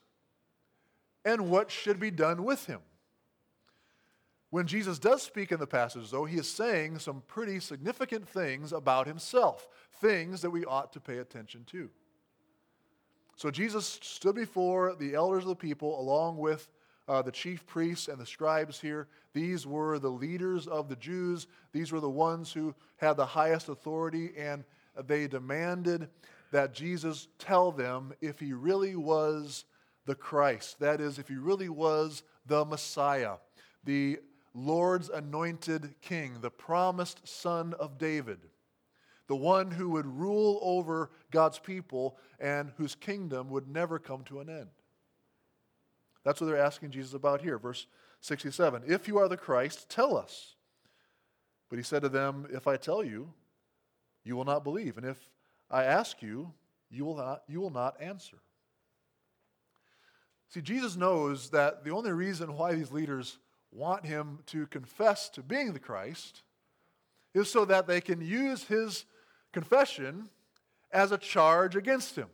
and 1.25 1.51
what 1.51 1.73
should 1.73 1.99
be 1.99 2.13
done 2.13 2.45
with 2.45 2.67
him. 2.67 2.79
When 4.55 4.69
Jesus 4.69 5.01
does 5.01 5.21
speak 5.21 5.51
in 5.51 5.59
the 5.59 5.67
passage, 5.67 6.13
though, 6.13 6.27
he 6.27 6.37
is 6.37 6.49
saying 6.49 7.01
some 7.01 7.25
pretty 7.27 7.59
significant 7.59 8.29
things 8.29 8.73
about 8.73 9.09
himself, 9.09 9.69
things 10.01 10.43
that 10.43 10.51
we 10.51 10.65
ought 10.65 10.93
to 10.93 11.01
pay 11.01 11.19
attention 11.19 11.65
to. 11.73 11.91
So 13.35 13.51
Jesus 13.51 13.99
stood 14.01 14.37
before 14.37 14.95
the 14.95 15.17
elders 15.17 15.43
of 15.43 15.49
the 15.49 15.57
people 15.57 15.99
along 15.99 16.39
with 16.39 16.69
uh, 17.09 17.21
the 17.21 17.33
chief 17.33 17.67
priests 17.67 18.07
and 18.07 18.17
the 18.17 18.25
scribes 18.25 18.81
here. 18.81 19.09
These 19.33 19.67
were 19.67 19.99
the 19.99 20.09
leaders 20.09 20.69
of 20.69 20.89
the 20.89 20.95
Jews, 20.95 21.49
these 21.73 21.91
were 21.91 21.99
the 21.99 22.09
ones 22.09 22.53
who 22.53 22.77
had 22.99 23.15
the 23.15 23.27
highest 23.27 23.69
authority, 23.69 24.35
and 24.39 24.63
they 25.05 25.27
demanded 25.27 26.09
that 26.53 26.73
Jesus 26.73 27.27
tell 27.41 27.73
them 27.73 28.13
if 28.21 28.39
he 28.39 28.53
really 28.53 28.95
was 28.95 29.65
the 30.07 30.15
Christ, 30.15 30.79
that 30.79 31.01
is, 31.01 31.19
if 31.19 31.27
he 31.27 31.35
really 31.35 31.71
was 31.71 32.23
the 32.47 32.65
Messiah, 32.65 33.39
the 33.83 34.21
Lord's 34.55 35.09
anointed 35.09 35.95
king, 36.01 36.39
the 36.41 36.51
promised 36.51 37.27
son 37.27 37.75
of 37.75 37.99
David, 37.99 38.39
the 39.27 39.37
one 39.37 39.73
who 39.73 39.91
would 39.91 40.07
rule 40.07 40.61
over 40.63 41.11
God's 41.33 41.59
people 41.59 42.17
and 42.39 42.73
whose 42.77 42.95
kingdom 42.95 43.51
would 43.51 43.69
never 43.69 43.99
come 43.99 44.23
to 44.25 44.41
an 44.41 44.49
end. 44.49 44.69
That's 46.25 46.41
what 46.41 46.47
they're 46.47 46.57
asking 46.57 46.93
Jesus 46.93 47.15
about 47.15 47.43
here. 47.43 47.59
Verse 47.59 47.87
67 48.21 48.85
If 48.87 49.09
you 49.09 49.19
are 49.19 49.29
the 49.29 49.37
Christ, 49.37 49.89
tell 49.89 50.17
us. 50.17 50.55
But 51.69 51.79
he 51.79 51.83
said 51.83 52.03
to 52.03 52.09
them, 52.09 52.47
If 52.53 52.69
I 52.69 52.77
tell 52.77 53.03
you, 53.03 53.33
you 54.25 54.37
will 54.37 54.45
not 54.45 54.65
believe. 54.65 54.97
And 54.97 55.07
if 55.07 55.19
I 55.71 55.85
ask 55.85 56.23
you, 56.23 56.53
you 56.91 57.05
will 57.05 57.17
not, 57.17 57.43
you 57.49 57.61
will 57.61 57.71
not 57.71 58.01
answer. 58.01 58.39
See, 60.49 60.61
Jesus 60.61 60.97
knows 60.97 61.51
that 61.51 61.85
the 61.85 61.91
only 61.91 62.13
reason 62.13 62.57
why 62.57 62.75
these 62.75 62.93
leaders 62.93 63.39
want 63.75 64.07
him 64.07 64.39
to 64.47 64.67
confess 64.69 65.29
to 65.31 65.43
being 65.43 65.73
the 65.73 65.81
Christ 65.81 66.43
is 67.35 67.51
so 67.51 67.65
that 67.65 67.87
they 67.87 68.01
can 68.01 68.21
use 68.21 68.65
his 68.65 69.05
confession 69.53 70.29
as 70.93 71.11
a 71.11 71.19
charge 71.19 71.75
against 71.75 72.15
him. 72.15 72.29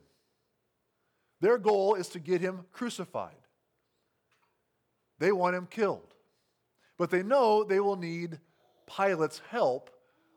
Their 1.41 1.57
goal 1.57 1.95
is 1.95 2.07
to 2.09 2.19
get 2.19 2.39
him 2.39 2.65
crucified. 2.71 3.33
They 5.17 5.31
want 5.31 5.55
him 5.55 5.67
killed. 5.69 6.13
But 6.97 7.09
they 7.09 7.23
know 7.23 7.63
they 7.63 7.79
will 7.79 7.95
need 7.95 8.39
Pilate's 8.85 9.41
help 9.49 9.89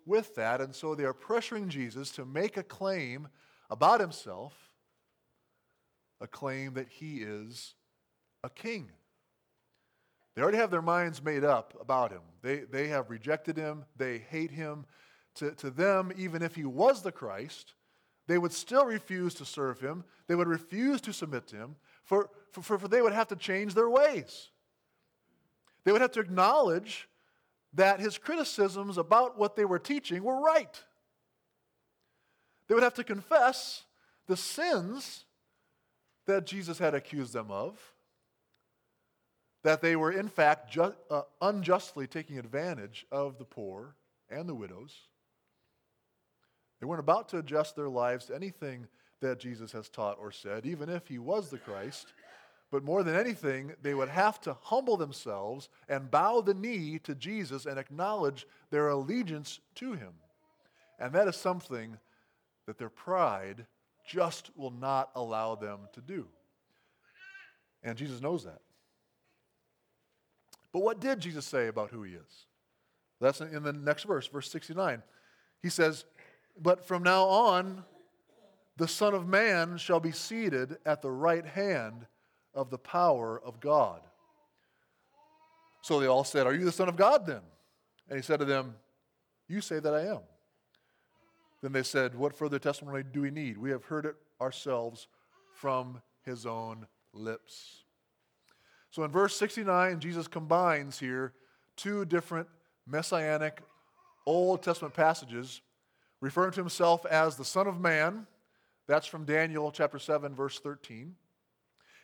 with 0.07 0.35
that, 0.37 0.61
and 0.63 0.75
so 0.75 0.95
they 0.95 1.05
are 1.05 1.15
pressuring 1.15 1.69
Jesus 1.69 2.11
to 2.13 2.25
make 2.25 2.57
a 2.57 2.63
claim 2.63 3.29
about 3.71 4.01
himself, 4.01 4.55
a 6.21 6.27
claim 6.27 6.75
that 6.75 6.89
he 6.89 7.19
is 7.19 7.75
a 8.43 8.49
king. 8.49 8.91
They 10.35 10.43
already 10.43 10.59
have 10.59 10.71
their 10.71 10.83
minds 10.83 11.23
made 11.23 11.45
up 11.45 11.75
about 11.81 12.11
him. 12.11 12.23
They, 12.43 12.61
they 12.61 12.89
have 12.89 13.11
rejected 13.11 13.57
him, 13.57 13.85
they 13.97 14.19
hate 14.19 14.51
him. 14.51 14.87
To, 15.37 15.51
to 15.53 15.71
them, 15.71 16.13
even 16.17 16.43
if 16.43 16.55
he 16.55 16.65
was 16.65 17.03
the 17.03 17.11
Christ, 17.11 17.75
they 18.29 18.39
would 18.39 18.53
still 18.53 18.87
refuse 18.87 19.35
to 19.35 19.45
serve 19.45 19.81
him. 19.81 20.05
They 20.29 20.35
would 20.35 20.47
refuse 20.47 21.01
to 21.03 21.13
submit 21.13 21.49
to 21.49 21.57
him, 21.57 21.77
for, 22.05 22.31
for, 22.53 22.79
for, 22.79 22.89
they 22.89 23.03
would 23.03 23.13
have 23.13 23.29
to 23.29 23.37
change 23.37 23.75
their 23.75 23.91
ways. 23.91 24.51
They 25.85 25.93
would 25.93 26.01
have 26.01 26.13
to 26.13 26.21
acknowledge 26.21 27.09
that 27.75 28.01
his 28.01 28.17
criticisms 28.17 28.97
about 28.97 29.37
what 29.37 29.57
they 29.57 29.65
were 29.65 29.79
teaching 29.79 30.23
were 30.23 30.41
right. 30.41 30.83
They 32.69 32.75
would 32.75 32.85
have 32.85 32.95
to 32.95 33.05
confess 33.05 33.85
the 34.27 34.37
sins 34.37 35.25
that 36.27 36.47
Jesus 36.47 36.79
had 36.79 36.95
accused 36.95 37.33
them 37.33 37.51
of 37.51 37.79
that 39.65 39.81
they 39.81 39.97
were, 39.97 40.13
in 40.13 40.29
fact, 40.29 40.71
ju- 40.71 40.95
uh, 41.11 41.23
unjustly 41.41 42.07
taking 42.07 42.39
advantage 42.39 43.07
of 43.11 43.39
the 43.39 43.45
poor 43.45 43.97
and 44.31 44.49
the 44.49 44.55
widows. 44.55 44.95
They 46.81 46.87
weren't 46.87 47.01
about 47.01 47.31
to 47.31 47.39
adjust 47.39 47.75
their 47.75 47.89
lives 47.89 48.27
to 48.27 48.35
anything 48.35 48.87
that 49.21 49.41
Jesus 49.41 49.73
has 49.73 49.89
taught 49.89 50.19
or 50.21 50.31
said, 50.31 50.67
even 50.67 50.91
if 50.91 51.09
he 51.09 51.19
was 51.19 51.49
the 51.49 51.59
Christ. 51.59 52.13
But 52.71 52.85
more 52.85 53.03
than 53.03 53.15
anything, 53.15 53.73
they 53.83 53.95
would 53.95 54.11
have 54.11 54.39
to 54.43 54.57
humble 54.61 54.99
themselves 54.99 55.71
and 55.89 56.11
bow 56.11 56.43
the 56.43 56.55
knee 56.55 56.99
to 57.05 57.15
Jesus 57.15 57.65
and 57.65 57.79
acknowledge 57.79 58.47
their 58.71 58.89
allegiance 58.89 59.61
to 59.77 59.95
him. 59.95 60.13
And 60.99 61.13
that 61.15 61.27
is 61.27 61.37
something 61.37 61.97
that 62.67 62.77
their 62.77 62.91
pride 62.91 63.65
just 64.07 64.51
will 64.57 64.73
not 64.73 65.11
allow 65.15 65.55
them 65.55 65.81
to 65.95 66.03
do. 66.03 66.27
And 67.83 67.97
Jesus 67.97 68.21
knows 68.21 68.45
that. 68.45 68.61
But 70.75 70.83
what 70.83 71.01
did 71.01 71.21
Jesus 71.21 71.47
say 71.47 71.69
about 71.69 71.91
who 71.91 72.03
he 72.03 72.15
is? 72.15 72.47
That's 73.21 73.41
in 73.41 73.63
the 73.63 73.73
next 73.73 74.03
verse, 74.03 74.27
verse 74.27 74.51
69. 74.51 75.05
He 75.63 75.69
says, 75.69 76.05
But 76.61 76.85
from 76.85 77.05
now 77.05 77.27
on, 77.27 77.85
the 78.77 78.89
Son 78.89 79.15
of 79.15 79.29
Man 79.29 79.79
shall 79.79 80.01
be 80.01 80.11
seated 80.11 80.79
at 80.85 81.01
the 81.01 81.13
right 81.13 81.47
hand 81.47 82.07
of 82.55 82.71
the 82.71 82.79
power 82.79 83.41
of 83.45 83.61
God. 83.61 84.01
So 85.83 86.01
they 86.01 86.07
all 86.07 86.25
said, 86.25 86.45
Are 86.45 86.53
you 86.53 86.65
the 86.65 86.73
Son 86.73 86.89
of 86.89 86.97
God 86.97 87.25
then? 87.25 87.43
And 88.09 88.19
he 88.19 88.23
said 88.23 88.41
to 88.41 88.45
them, 88.45 88.75
You 89.47 89.61
say 89.61 89.79
that 89.79 89.95
I 89.95 90.07
am. 90.07 90.23
Then 91.63 91.71
they 91.71 91.85
said, 91.85 92.17
What 92.17 92.37
further 92.37 92.59
testimony 92.59 93.05
do 93.13 93.23
we 93.23 93.31
need? 93.31 93.59
We 93.59 93.71
have 93.71 93.85
heard 93.85 94.07
it 94.07 94.17
ourselves 94.41 95.07
from 95.53 96.03
his 96.25 96.47
own 96.47 96.89
lips. 97.13 97.84
So 98.95 99.03
in 99.03 99.11
verse 99.11 99.35
69, 99.35 99.99
Jesus 99.99 100.29
combines 100.29 101.01
here 101.01 101.33
two 101.77 102.05
different 102.05 102.47
messianic 102.87 103.61
Old 104.25 104.63
Testament 104.63 104.95
passages, 104.95 105.63
referring 106.21 106.53
to 106.53 106.61
himself 106.61 107.05
as 107.05 107.35
the 107.35 107.45
Son 107.45 107.67
of 107.67 107.81
Man. 107.81 108.29
That's 108.87 109.09
from 109.09 109.25
Daniel 109.25 109.73
chapter 109.73 109.99
7, 109.99 110.33
verse 110.33 110.61
13. 110.61 111.17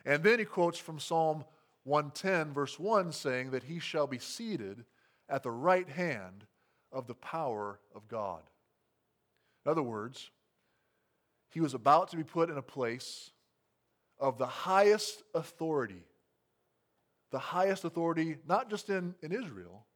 And 0.05 0.25
then 0.25 0.41
he 0.41 0.45
quotes 0.45 0.81
from 0.81 0.99
Psalm 0.99 1.45
110, 1.85 2.53
verse 2.53 2.77
1, 2.77 3.13
saying 3.13 3.53
that 3.53 3.63
he 3.63 3.79
shall 3.79 4.09
be 4.09 4.19
seated 4.19 4.85
at 5.29 5.45
the 5.45 5.53
right 5.53 5.89
hand 5.89 6.45
of 6.91 7.07
the 7.07 7.15
power 7.15 7.79
of 7.95 8.09
God. 8.09 8.43
In 9.65 9.71
other 9.71 9.81
words, 9.85 10.29
he 11.51 11.61
was 11.61 11.75
about 11.75 12.11
to 12.11 12.17
be 12.17 12.25
put 12.25 12.51
in 12.51 12.59
a 12.59 12.63
place 12.63 13.31
of 14.19 14.39
the 14.39 14.47
highest 14.47 15.23
authority. 15.37 16.03
The 17.31 17.39
highest 17.39 17.85
authority, 17.85 18.37
not 18.47 18.71
just 18.71 18.91
in, 18.91 19.15
in 19.23 19.33
Israel, 19.33 19.87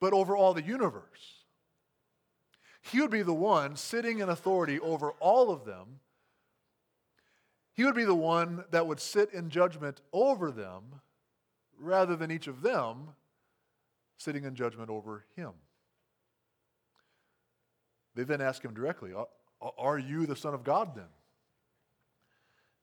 but 0.00 0.12
over 0.12 0.36
all 0.36 0.54
the 0.54 0.62
universe. 0.62 1.44
He 2.82 3.00
would 3.00 3.10
be 3.10 3.22
the 3.22 3.34
one 3.34 3.76
sitting 3.76 4.20
in 4.20 4.28
authority 4.28 4.80
over 4.80 5.12
all 5.20 5.50
of 5.50 5.64
them. 5.64 6.00
He 7.74 7.84
would 7.84 7.94
be 7.94 8.04
the 8.04 8.14
one 8.14 8.64
that 8.70 8.86
would 8.86 9.00
sit 9.00 9.32
in 9.32 9.50
judgment 9.50 10.00
over 10.12 10.50
them 10.50 11.00
rather 11.78 12.16
than 12.16 12.30
each 12.30 12.46
of 12.46 12.62
them 12.62 13.10
sitting 14.16 14.44
in 14.44 14.54
judgment 14.54 14.90
over 14.90 15.24
him. 15.36 15.52
They 18.14 18.24
then 18.24 18.40
ask 18.40 18.62
him 18.62 18.74
directly, 18.74 19.12
Are 19.78 19.98
you 19.98 20.26
the 20.26 20.36
Son 20.36 20.52
of 20.52 20.64
God 20.64 20.94
then? 20.94 21.08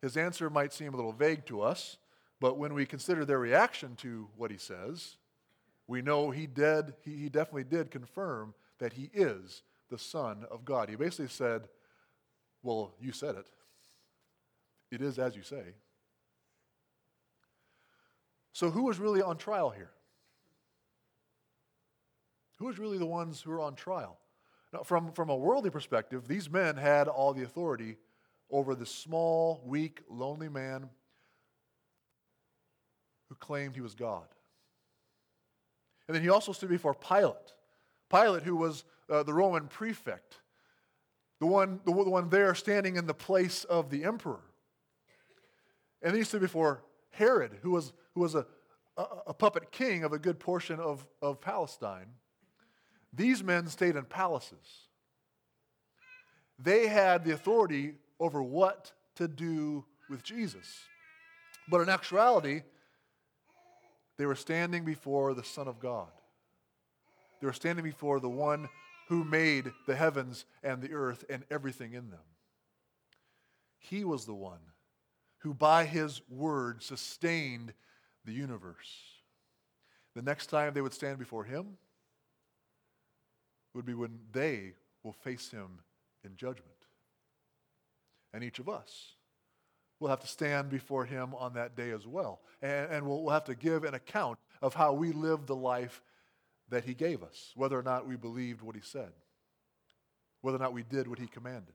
His 0.02 0.16
answer 0.16 0.50
might 0.50 0.74
seem 0.74 0.94
a 0.94 0.96
little 0.96 1.12
vague 1.12 1.46
to 1.48 1.62
us, 1.62 1.98
but 2.40 2.58
when 2.58 2.74
we 2.74 2.86
consider 2.86 3.26
their 3.26 3.40
reaction 3.40 3.96
to 3.98 4.28
what 4.36 4.52
he 4.52 4.58
says, 4.58 5.18
we 5.88 6.02
know 6.02 6.30
he 6.30 6.46
did, 6.46 6.94
he, 7.04 7.16
he 7.16 7.30
definitely 7.30 7.64
did 7.64 7.92
confirm 7.92 8.54
that 8.80 8.94
he 8.94 9.10
is 9.14 9.64
the 9.90 9.98
Son 9.98 10.46
of 10.52 10.66
God. 10.66 10.90
He 10.90 10.96
basically 10.96 11.30
said, 11.30 11.68
Well, 12.62 12.94
you 13.00 13.12
said 13.12 13.36
it. 13.36 13.48
It 14.92 15.02
is 15.02 15.18
as 15.18 15.36
you 15.36 15.44
say. 15.44 15.64
So, 18.54 18.70
who 18.70 18.84
was 18.84 19.00
really 19.00 19.22
on 19.22 19.38
trial 19.38 19.70
here? 19.70 19.92
Who 22.58 22.66
was 22.66 22.80
really 22.80 22.98
the 22.98 23.06
ones 23.06 23.42
who 23.42 23.52
were 23.52 23.62
on 23.62 23.76
trial? 23.76 24.18
Now, 24.74 24.82
from, 24.84 25.12
from 25.12 25.30
a 25.30 25.36
worldly 25.36 25.70
perspective, 25.70 26.28
these 26.28 26.50
men 26.50 26.76
had 26.76 27.08
all 27.08 27.34
the 27.34 27.44
authority 27.44 27.98
over 28.50 28.76
the 28.76 28.86
small, 28.86 29.62
weak, 29.66 30.02
lonely 30.10 30.50
man 30.50 30.90
who 33.30 33.36
claimed 33.36 33.76
he 33.76 33.82
was 33.82 33.96
God. 33.96 34.28
And 36.08 36.16
then 36.16 36.24
he 36.24 36.30
also 36.30 36.52
stood 36.52 36.70
before 36.70 36.94
Pilate. 36.94 37.54
Pilate, 38.10 38.44
who 38.44 38.56
was 38.56 38.86
uh, 39.10 39.24
the 39.24 39.34
Roman 39.34 39.68
prefect, 39.68 40.40
the 41.40 41.46
one, 41.46 41.80
the, 41.86 41.92
the 41.92 42.10
one 42.10 42.30
there 42.30 42.56
standing 42.56 42.96
in 42.96 43.06
the 43.06 43.14
place 43.14 43.64
of 43.66 43.90
the 43.90 44.06
emperor. 44.06 44.40
And 46.02 46.14
then 46.14 46.20
he 46.20 46.24
stood 46.24 46.42
before 46.42 46.84
Herod, 47.12 47.58
who 47.62 47.72
was, 47.72 47.94
who 48.16 48.22
was 48.22 48.36
a, 48.36 48.46
a, 48.96 49.06
a 49.28 49.34
puppet 49.34 49.72
king 49.72 50.04
of 50.04 50.14
a 50.14 50.20
good 50.20 50.40
portion 50.40 50.80
of, 50.80 51.06
of 51.22 51.42
Palestine. 51.42 52.08
These 53.14 53.44
men 53.44 53.68
stayed 53.68 53.96
in 53.96 54.06
palaces. 54.06 54.88
They 56.60 56.88
had 56.88 57.24
the 57.24 57.34
authority 57.34 57.96
over 58.20 58.42
what 58.42 58.92
to 59.16 59.28
do 59.28 59.86
with 60.10 60.24
Jesus. 60.24 60.68
But 61.70 61.82
in 61.82 61.90
actuality, 61.90 62.64
they 64.18 64.26
were 64.26 64.36
standing 64.36 64.84
before 64.84 65.34
the 65.34 65.44
Son 65.44 65.68
of 65.68 65.80
God. 65.80 66.08
They 67.40 67.48
were 67.48 67.54
standing 67.54 67.86
before 67.86 68.20
the 68.20 68.30
one 68.30 68.68
who 69.10 69.24
made 69.24 69.72
the 69.86 69.96
heavens 69.96 70.46
and 70.64 70.82
the 70.82 70.94
earth 70.94 71.24
and 71.30 71.46
everything 71.50 71.94
in 71.94 72.10
them. 72.10 72.20
He 73.80 74.04
was 74.04 74.26
the 74.26 74.34
one 74.34 74.60
who, 75.40 75.54
by 75.54 75.86
his 75.86 76.22
word, 76.30 76.82
sustained 76.82 77.74
the 78.26 78.34
universe. 78.34 78.92
The 80.16 80.24
next 80.24 80.48
time 80.48 80.74
they 80.74 80.82
would 80.82 80.94
stand 80.94 81.20
before 81.20 81.44
him 81.44 81.78
would 83.74 83.86
be 83.86 83.94
when 83.94 84.20
they 84.32 84.74
will 85.04 85.14
face 85.14 85.52
him 85.52 85.80
in 86.26 86.36
judgment. 86.36 86.72
And 88.34 88.44
each 88.44 88.60
of 88.60 88.68
us 88.68 89.14
will 90.00 90.10
have 90.10 90.20
to 90.22 90.28
stand 90.28 90.70
before 90.70 91.06
him 91.06 91.34
on 91.36 91.54
that 91.54 91.76
day 91.76 91.92
as 91.92 92.06
well. 92.06 92.42
And, 92.62 92.92
and 92.92 93.08
we'll, 93.08 93.24
we'll 93.24 93.34
have 93.34 93.46
to 93.46 93.56
give 93.56 93.84
an 93.84 93.94
account 93.94 94.38
of 94.62 94.74
how 94.74 94.94
we 94.94 95.12
lived 95.12 95.48
the 95.48 95.56
life 95.56 96.02
that 96.70 96.84
he 96.84 96.94
gave 96.94 97.24
us, 97.24 97.52
whether 97.56 97.78
or 97.78 97.84
not 97.84 98.08
we 98.08 98.16
believed 98.16 98.62
what 98.62 98.76
he 98.76 98.82
said, 98.82 99.12
whether 100.42 100.58
or 100.58 100.62
not 100.62 100.74
we 100.74 100.84
did 100.84 101.08
what 101.08 101.20
he 101.20 101.28
commanded. 101.28 101.74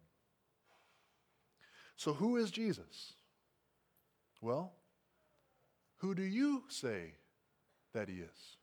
So, 1.97 2.13
who 2.13 2.37
is 2.37 2.51
Jesus? 2.51 3.15
Well, 4.41 4.73
who 5.99 6.15
do 6.15 6.23
you 6.23 6.65
say 6.69 7.15
that 7.95 8.09
he 8.09 8.17
is? 8.17 8.57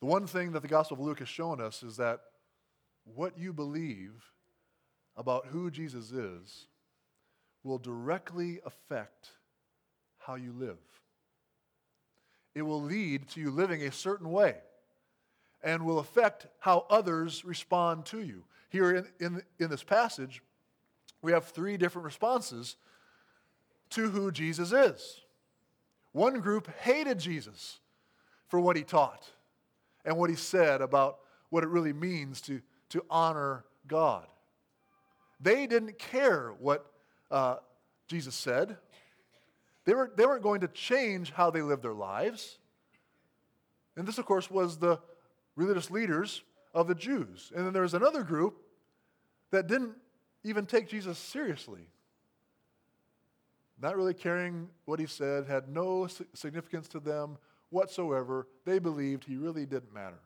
The 0.00 0.06
one 0.06 0.26
thing 0.26 0.52
that 0.52 0.62
the 0.62 0.68
Gospel 0.68 0.96
of 0.96 1.02
Luke 1.02 1.20
has 1.20 1.28
shown 1.28 1.60
us 1.60 1.82
is 1.82 1.96
that 1.96 2.20
what 3.04 3.38
you 3.38 3.52
believe 3.52 4.32
about 5.16 5.46
who 5.46 5.70
Jesus 5.70 6.10
is 6.10 6.66
will 7.64 7.78
directly 7.78 8.60
affect 8.64 9.30
how 10.18 10.36
you 10.36 10.52
live. 10.52 10.78
It 12.54 12.62
will 12.62 12.82
lead 12.82 13.28
to 13.30 13.40
you 13.40 13.50
living 13.50 13.82
a 13.82 13.90
certain 13.90 14.30
way 14.30 14.56
and 15.62 15.84
will 15.84 15.98
affect 15.98 16.46
how 16.60 16.86
others 16.90 17.44
respond 17.44 18.04
to 18.06 18.20
you. 18.20 18.44
Here 18.68 18.94
in, 18.94 19.06
in, 19.18 19.42
in 19.58 19.70
this 19.70 19.82
passage, 19.82 20.42
we 21.22 21.32
have 21.32 21.46
three 21.46 21.76
different 21.76 22.04
responses 22.04 22.76
to 23.90 24.10
who 24.10 24.30
Jesus 24.30 24.72
is. 24.72 25.20
One 26.12 26.40
group 26.40 26.68
hated 26.80 27.18
Jesus 27.18 27.80
for 28.46 28.60
what 28.60 28.76
he 28.76 28.84
taught 28.84 29.26
and 30.04 30.16
what 30.16 30.30
he 30.30 30.36
said 30.36 30.80
about 30.80 31.18
what 31.48 31.64
it 31.64 31.68
really 31.68 31.92
means 31.92 32.40
to, 32.42 32.60
to 32.90 33.04
honor 33.08 33.64
God. 33.86 34.26
They 35.40 35.66
didn't 35.66 35.98
care 35.98 36.52
what 36.58 36.86
uh, 37.34 37.56
Jesus 38.06 38.34
said. 38.34 38.76
They, 39.84 39.94
were, 39.94 40.10
they 40.16 40.24
weren't 40.24 40.42
going 40.42 40.60
to 40.60 40.68
change 40.68 41.30
how 41.30 41.50
they 41.50 41.60
lived 41.60 41.82
their 41.82 41.92
lives. 41.92 42.58
And 43.96 44.06
this, 44.06 44.18
of 44.18 44.26
course, 44.26 44.50
was 44.50 44.78
the 44.78 44.98
religious 45.56 45.90
leaders 45.90 46.42
of 46.72 46.88
the 46.88 46.94
Jews. 46.94 47.52
And 47.54 47.66
then 47.66 47.72
there 47.72 47.82
was 47.82 47.94
another 47.94 48.22
group 48.22 48.56
that 49.50 49.66
didn't 49.66 49.92
even 50.42 50.66
take 50.66 50.88
Jesus 50.88 51.18
seriously 51.18 51.88
not 53.80 53.96
really 53.96 54.14
caring 54.14 54.68
what 54.84 55.00
he 55.00 55.06
said, 55.06 55.46
had 55.46 55.68
no 55.68 56.06
significance 56.32 56.88
to 56.88 57.00
them 57.00 57.36
whatsoever. 57.70 58.46
They 58.64 58.78
believed 58.78 59.24
he 59.24 59.36
really 59.36 59.66
didn't 59.66 59.92
matter. 59.92 60.20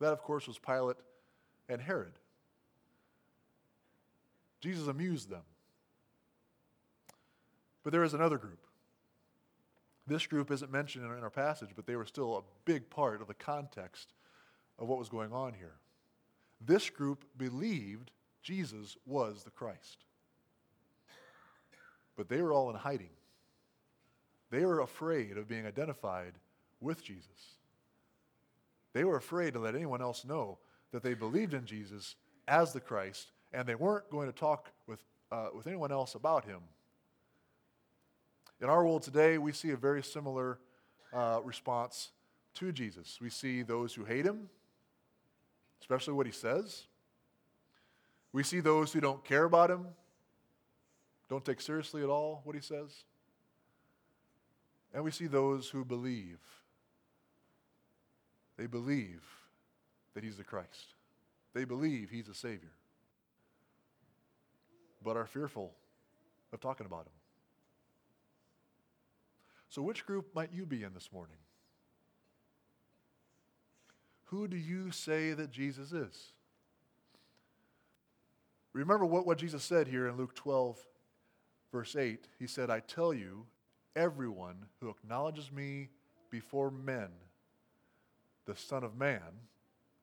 That, 0.00 0.12
of 0.12 0.22
course, 0.22 0.48
was 0.48 0.58
Pilate 0.58 0.96
and 1.68 1.80
Herod. 1.80 2.12
Jesus 4.60 4.86
amused 4.86 5.28
them. 5.28 5.42
But 7.82 7.92
there 7.92 8.04
is 8.04 8.14
another 8.14 8.38
group. 8.38 8.66
This 10.06 10.26
group 10.26 10.50
isn't 10.50 10.72
mentioned 10.72 11.04
in 11.04 11.10
our 11.10 11.30
passage, 11.30 11.70
but 11.76 11.86
they 11.86 11.96
were 11.96 12.06
still 12.06 12.36
a 12.36 12.42
big 12.64 12.90
part 12.90 13.20
of 13.20 13.28
the 13.28 13.34
context 13.34 14.12
of 14.78 14.88
what 14.88 14.98
was 14.98 15.08
going 15.08 15.32
on 15.32 15.52
here. 15.54 15.74
This 16.60 16.90
group 16.90 17.24
believed 17.36 18.10
Jesus 18.42 18.96
was 19.06 19.44
the 19.44 19.50
Christ. 19.50 20.04
But 22.16 22.28
they 22.28 22.42
were 22.42 22.52
all 22.52 22.70
in 22.70 22.76
hiding. 22.76 23.10
They 24.50 24.64
were 24.66 24.80
afraid 24.80 25.38
of 25.38 25.48
being 25.48 25.66
identified 25.66 26.34
with 26.80 27.02
Jesus. 27.02 27.56
They 28.92 29.04
were 29.04 29.16
afraid 29.16 29.54
to 29.54 29.60
let 29.60 29.74
anyone 29.74 30.02
else 30.02 30.24
know 30.24 30.58
that 30.90 31.02
they 31.02 31.14
believed 31.14 31.54
in 31.54 31.64
Jesus 31.64 32.16
as 32.46 32.72
the 32.72 32.80
Christ, 32.80 33.28
and 33.52 33.66
they 33.66 33.74
weren't 33.74 34.10
going 34.10 34.26
to 34.26 34.38
talk 34.38 34.70
with, 34.86 35.02
uh, 35.30 35.48
with 35.54 35.66
anyone 35.66 35.90
else 35.90 36.14
about 36.14 36.44
him. 36.44 36.60
In 38.62 38.70
our 38.70 38.84
world 38.84 39.02
today, 39.02 39.38
we 39.38 39.50
see 39.50 39.70
a 39.70 39.76
very 39.76 40.04
similar 40.04 40.60
uh, 41.12 41.40
response 41.42 42.12
to 42.54 42.70
Jesus. 42.70 43.18
We 43.20 43.28
see 43.28 43.62
those 43.62 43.92
who 43.92 44.04
hate 44.04 44.24
him, 44.24 44.48
especially 45.80 46.14
what 46.14 46.26
he 46.26 46.32
says. 46.32 46.84
We 48.32 48.44
see 48.44 48.60
those 48.60 48.92
who 48.92 49.00
don't 49.00 49.24
care 49.24 49.44
about 49.44 49.68
him, 49.68 49.86
don't 51.28 51.44
take 51.44 51.60
seriously 51.60 52.04
at 52.04 52.08
all 52.08 52.40
what 52.44 52.54
he 52.54 52.62
says. 52.62 53.02
And 54.94 55.02
we 55.02 55.10
see 55.10 55.26
those 55.26 55.68
who 55.68 55.84
believe. 55.84 56.38
They 58.56 58.66
believe 58.66 59.24
that 60.14 60.22
he's 60.22 60.36
the 60.36 60.44
Christ, 60.44 60.94
they 61.52 61.64
believe 61.64 62.10
he's 62.10 62.28
a 62.28 62.34
Savior, 62.34 62.70
but 65.02 65.16
are 65.16 65.26
fearful 65.26 65.72
of 66.52 66.60
talking 66.60 66.86
about 66.86 67.06
him. 67.06 67.21
So, 69.72 69.80
which 69.80 70.04
group 70.04 70.34
might 70.34 70.52
you 70.52 70.66
be 70.66 70.82
in 70.82 70.92
this 70.92 71.08
morning? 71.14 71.38
Who 74.24 74.46
do 74.46 74.56
you 74.58 74.90
say 74.90 75.32
that 75.32 75.50
Jesus 75.50 75.92
is? 75.92 76.32
Remember 78.74 79.06
what, 79.06 79.26
what 79.26 79.38
Jesus 79.38 79.64
said 79.64 79.88
here 79.88 80.06
in 80.08 80.18
Luke 80.18 80.34
12 80.34 80.78
verse 81.72 81.96
8, 81.96 82.28
he 82.38 82.46
said, 82.46 82.68
I 82.68 82.80
tell 82.80 83.14
you, 83.14 83.46
everyone 83.96 84.66
who 84.78 84.90
acknowledges 84.90 85.50
me 85.50 85.88
before 86.28 86.70
men, 86.70 87.08
the 88.44 88.54
Son 88.54 88.84
of 88.84 88.94
Man, 88.94 89.22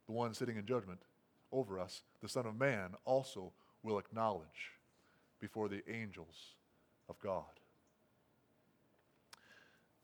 the 0.07 0.13
one 0.13 0.33
sitting 0.33 0.57
in 0.57 0.65
judgment 0.65 1.03
over 1.51 1.79
us, 1.79 2.01
the 2.23 2.27
Son 2.27 2.47
of 2.47 2.57
Man 2.57 2.95
also 3.05 3.51
will 3.83 3.99
acknowledge 3.99 4.71
before 5.39 5.69
the 5.69 5.83
angels 5.87 6.55
of 7.07 7.19
God. 7.19 7.43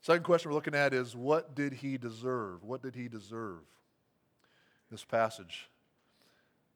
Second 0.06 0.24
question 0.24 0.52
we're 0.52 0.56
looking 0.56 0.76
at 0.76 0.94
is 0.94 1.16
what 1.16 1.56
did 1.56 1.74
he 1.74 1.98
deserve? 1.98 2.64
What 2.64 2.84
did 2.84 2.94
he 2.94 3.08
deserve? 3.08 3.64
This 4.92 5.04
passage. 5.04 5.68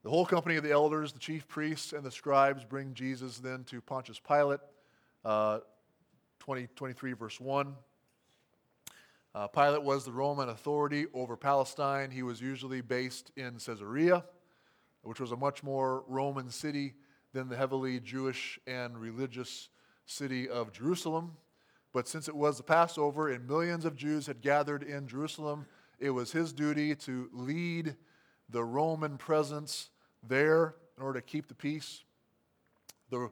The 0.01 0.09
whole 0.09 0.25
company 0.25 0.55
of 0.55 0.63
the 0.63 0.71
elders, 0.71 1.13
the 1.13 1.19
chief 1.19 1.47
priests, 1.47 1.93
and 1.93 2.03
the 2.03 2.09
scribes 2.09 2.63
bring 2.63 2.95
Jesus 2.95 3.37
then 3.37 3.65
to 3.65 3.81
Pontius 3.81 4.19
Pilate, 4.19 4.61
uh, 5.23 5.59
20, 6.39 6.69
23, 6.75 7.13
verse 7.13 7.39
1. 7.39 7.75
Uh, 9.35 9.47
Pilate 9.49 9.83
was 9.83 10.05
the 10.05 10.11
Roman 10.11 10.49
authority 10.49 11.05
over 11.13 11.37
Palestine. 11.37 12.09
He 12.09 12.23
was 12.23 12.41
usually 12.41 12.81
based 12.81 13.31
in 13.37 13.59
Caesarea, 13.59 14.25
which 15.03 15.19
was 15.19 15.33
a 15.33 15.37
much 15.37 15.61
more 15.61 16.03
Roman 16.07 16.49
city 16.49 16.95
than 17.33 17.47
the 17.47 17.55
heavily 17.55 17.99
Jewish 17.99 18.59
and 18.65 18.97
religious 18.97 19.69
city 20.07 20.49
of 20.49 20.71
Jerusalem. 20.71 21.33
But 21.91 22.07
since 22.07 22.27
it 22.27 22.35
was 22.35 22.57
the 22.57 22.63
Passover 22.63 23.29
and 23.29 23.47
millions 23.47 23.85
of 23.85 23.95
Jews 23.95 24.27
had 24.27 24.41
gathered 24.41 24.83
in 24.83 25.07
Jerusalem, 25.07 25.65
it 25.99 26.11
was 26.11 26.31
his 26.31 26.53
duty 26.53 26.95
to 26.95 27.29
lead 27.33 27.95
the 28.49 28.63
Roman 28.63 29.17
presence 29.17 29.89
there 30.27 30.75
in 30.97 31.03
order 31.03 31.19
to 31.19 31.25
keep 31.25 31.47
the 31.47 31.55
peace. 31.55 32.03
The 33.09 33.29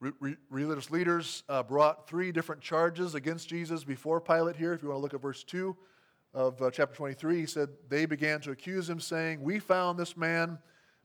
re- 0.00 0.12
re- 0.20 0.36
religious 0.50 0.90
leaders 0.90 1.42
uh, 1.48 1.62
brought 1.62 2.08
three 2.08 2.32
different 2.32 2.60
charges 2.62 3.14
against 3.14 3.48
Jesus 3.48 3.84
before 3.84 4.20
Pilate 4.20 4.56
here. 4.56 4.72
If 4.72 4.82
you 4.82 4.88
want 4.88 4.98
to 4.98 5.02
look 5.02 5.14
at 5.14 5.22
verse 5.22 5.42
2 5.44 5.76
of 6.34 6.60
uh, 6.60 6.70
chapter 6.70 6.94
23, 6.94 7.40
he 7.40 7.46
said, 7.46 7.70
They 7.88 8.06
began 8.06 8.40
to 8.42 8.50
accuse 8.50 8.88
him, 8.88 9.00
saying, 9.00 9.42
We 9.42 9.58
found 9.58 9.98
this 9.98 10.16
man 10.16 10.58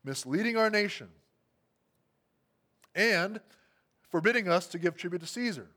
misleading 0.03 0.57
our 0.57 0.69
nation 0.69 1.09
and 2.93 3.39
forbidding 4.09 4.47
us 4.49 4.67
to 4.67 4.79
give 4.79 4.97
tribute 4.97 5.21
to 5.21 5.27
Caesar, 5.27 5.69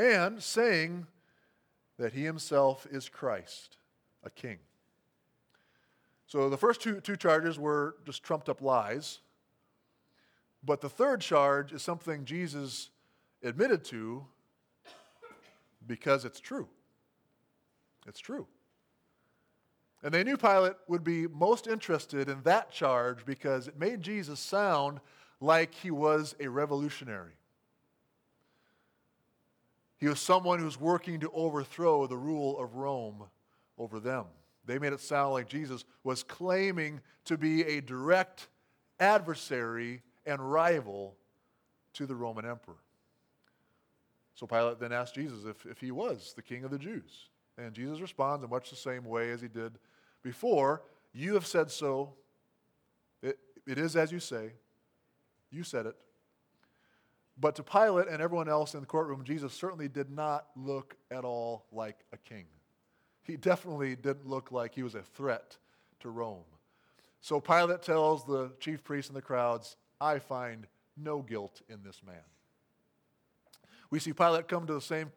and 0.00 0.42
saying 0.42 1.06
that 1.98 2.14
he 2.14 2.24
himself 2.24 2.86
is 2.90 3.08
Christ, 3.08 3.76
a 4.24 4.30
king. 4.30 4.58
So 6.26 6.48
the 6.48 6.56
first 6.56 6.80
two, 6.80 7.00
two 7.00 7.16
charges 7.16 7.58
were 7.58 7.96
just 8.06 8.22
trumped 8.22 8.48
up 8.48 8.62
lies. 8.62 9.18
But 10.64 10.80
the 10.80 10.88
third 10.88 11.20
charge 11.20 11.72
is 11.72 11.82
something 11.82 12.24
Jesus 12.24 12.88
admitted 13.42 13.84
to 13.86 14.24
because 15.86 16.24
it's 16.24 16.40
true. 16.40 16.68
It's 18.06 18.20
true. 18.20 18.46
And 20.02 20.14
they 20.14 20.24
knew 20.24 20.38
Pilate 20.38 20.76
would 20.88 21.04
be 21.04 21.26
most 21.26 21.66
interested 21.66 22.30
in 22.30 22.42
that 22.44 22.70
charge 22.70 23.26
because 23.26 23.68
it 23.68 23.78
made 23.78 24.00
Jesus 24.00 24.40
sound 24.40 25.00
like 25.40 25.74
he 25.74 25.90
was 25.90 26.34
a 26.40 26.48
revolutionary. 26.48 27.32
He 30.00 30.08
was 30.08 30.18
someone 30.18 30.58
who 30.58 30.64
was 30.64 30.80
working 30.80 31.20
to 31.20 31.30
overthrow 31.30 32.06
the 32.06 32.16
rule 32.16 32.58
of 32.58 32.74
Rome 32.74 33.24
over 33.76 34.00
them. 34.00 34.24
They 34.64 34.78
made 34.78 34.92
it 34.92 35.00
sound 35.00 35.32
like 35.34 35.48
Jesus 35.48 35.84
was 36.04 36.22
claiming 36.22 37.00
to 37.26 37.36
be 37.36 37.62
a 37.64 37.80
direct 37.80 38.48
adversary 38.98 40.02
and 40.24 40.40
rival 40.40 41.16
to 41.94 42.06
the 42.06 42.14
Roman 42.14 42.46
emperor. 42.46 42.76
So 44.34 44.46
Pilate 44.46 44.80
then 44.80 44.92
asked 44.92 45.14
Jesus 45.14 45.44
if, 45.44 45.66
if 45.66 45.80
he 45.80 45.90
was 45.90 46.32
the 46.34 46.42
king 46.42 46.64
of 46.64 46.70
the 46.70 46.78
Jews. 46.78 47.28
And 47.58 47.74
Jesus 47.74 48.00
responds 48.00 48.42
in 48.42 48.48
much 48.48 48.70
the 48.70 48.76
same 48.76 49.04
way 49.04 49.30
as 49.32 49.42
he 49.42 49.48
did 49.48 49.72
before 50.22 50.82
You 51.12 51.34
have 51.34 51.46
said 51.46 51.70
so. 51.70 52.14
It, 53.22 53.38
it 53.66 53.78
is 53.78 53.96
as 53.96 54.12
you 54.12 54.20
say. 54.20 54.52
You 55.50 55.64
said 55.64 55.86
it. 55.86 55.96
But 57.40 57.54
to 57.56 57.62
Pilate 57.62 58.08
and 58.08 58.20
everyone 58.20 58.48
else 58.48 58.74
in 58.74 58.80
the 58.80 58.86
courtroom, 58.86 59.24
Jesus 59.24 59.52
certainly 59.54 59.88
did 59.88 60.10
not 60.10 60.46
look 60.54 60.96
at 61.10 61.24
all 61.24 61.64
like 61.72 62.04
a 62.12 62.18
king 62.18 62.44
he 63.30 63.36
definitely 63.36 63.96
didn't 63.96 64.26
look 64.26 64.52
like 64.52 64.74
he 64.74 64.82
was 64.82 64.94
a 64.94 65.02
threat 65.02 65.56
to 66.00 66.10
Rome. 66.10 66.44
So 67.20 67.40
Pilate 67.40 67.82
tells 67.82 68.24
the 68.24 68.52
chief 68.60 68.82
priests 68.82 69.08
and 69.08 69.16
the 69.16 69.22
crowds, 69.22 69.76
I 70.00 70.18
find 70.18 70.66
no 70.96 71.22
guilt 71.22 71.62
in 71.68 71.82
this 71.84 72.02
man. 72.04 72.16
We 73.90 73.98
see 73.98 74.12
Pilate 74.12 74.48
come 74.48 74.66
to 74.66 74.74
the 74.74 74.80
same 74.80 75.12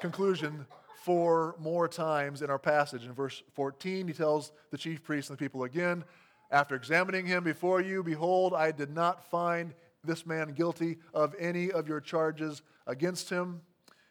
conclusion 0.00 0.66
four 1.04 1.54
more 1.58 1.86
times 1.86 2.42
in 2.42 2.50
our 2.50 2.58
passage. 2.58 3.04
In 3.04 3.12
verse 3.12 3.42
14, 3.54 4.08
he 4.08 4.14
tells 4.14 4.52
the 4.70 4.78
chief 4.78 5.02
priests 5.02 5.30
and 5.30 5.38
the 5.38 5.42
people 5.42 5.64
again, 5.64 6.04
After 6.50 6.74
examining 6.74 7.26
him 7.26 7.44
before 7.44 7.80
you, 7.80 8.02
behold, 8.02 8.54
I 8.54 8.72
did 8.72 8.90
not 8.90 9.30
find 9.30 9.74
this 10.06 10.26
man 10.26 10.52
guilty 10.52 10.98
of 11.12 11.34
any 11.38 11.70
of 11.70 11.88
your 11.88 12.00
charges 12.00 12.62
against 12.86 13.30
him. 13.30 13.60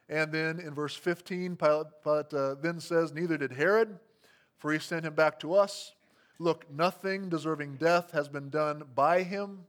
And 0.09 0.31
then 0.31 0.59
in 0.59 0.73
verse 0.73 0.95
15, 0.95 1.55
Pilate, 1.55 1.87
Pilate 2.03 2.33
uh, 2.33 2.55
then 2.61 2.79
says, 2.79 3.13
Neither 3.13 3.37
did 3.37 3.51
Herod, 3.51 3.97
for 4.57 4.71
he 4.71 4.79
sent 4.79 5.05
him 5.05 5.13
back 5.13 5.39
to 5.39 5.53
us. 5.53 5.93
Look, 6.39 6.65
nothing 6.71 7.29
deserving 7.29 7.77
death 7.77 8.11
has 8.11 8.27
been 8.27 8.49
done 8.49 8.83
by 8.95 9.23
him. 9.23 9.65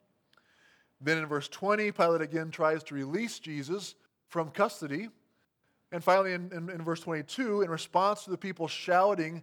Then 1.01 1.19
in 1.19 1.27
verse 1.27 1.49
20, 1.49 1.93
Pilate 1.93 2.23
again 2.23 2.51
tries 2.51 2.83
to 2.85 2.95
release 2.95 3.39
Jesus 3.39 3.95
from 4.29 4.51
custody. 4.51 5.09
And 5.93 6.03
finally, 6.03 6.33
in, 6.33 6.51
in, 6.53 6.71
in, 6.71 6.83
verse 6.83 7.01
22, 7.01 7.63
in 7.63 7.71
response 7.71 8.25
to 8.25 8.31
the 8.31 8.39
people 8.39 8.67
shouting 8.67 9.43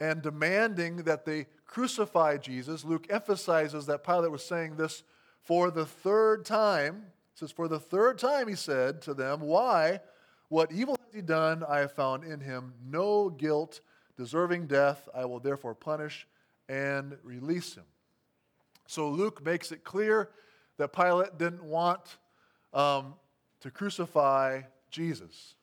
and 0.00 0.22
demanding 0.22 0.98
that 0.98 1.26
they 1.26 1.46
crucify 1.66 2.38
Jesus, 2.38 2.84
Luke 2.84 3.06
emphasizes 3.10 3.86
that 3.86 4.04
Pilate 4.04 4.30
was 4.30 4.44
saying 4.44 4.76
this 4.76 5.02
for 5.42 5.70
the 5.70 5.86
third 5.86 6.44
time. 6.44 7.06
Says, 7.34 7.52
For 7.52 7.68
the 7.68 7.80
third 7.80 8.18
time, 8.18 8.48
he 8.48 8.54
said 8.54 9.02
to 9.02 9.14
them, 9.14 9.40
Why? 9.40 10.00
What 10.48 10.72
evil 10.72 10.96
has 11.04 11.14
he 11.14 11.22
done? 11.22 11.64
I 11.68 11.78
have 11.78 11.92
found 11.92 12.24
in 12.24 12.40
him 12.40 12.74
no 12.84 13.30
guilt 13.30 13.80
deserving 14.16 14.66
death. 14.66 15.08
I 15.14 15.24
will 15.24 15.40
therefore 15.40 15.74
punish 15.74 16.26
and 16.68 17.16
release 17.22 17.74
him. 17.74 17.84
So 18.86 19.08
Luke 19.08 19.44
makes 19.44 19.70
it 19.72 19.84
clear 19.84 20.30
that 20.76 20.92
Pilate 20.92 21.38
didn't 21.38 21.62
want 21.62 22.18
um, 22.74 23.14
to 23.60 23.70
crucify 23.70 24.62
Jesus. 24.90 25.54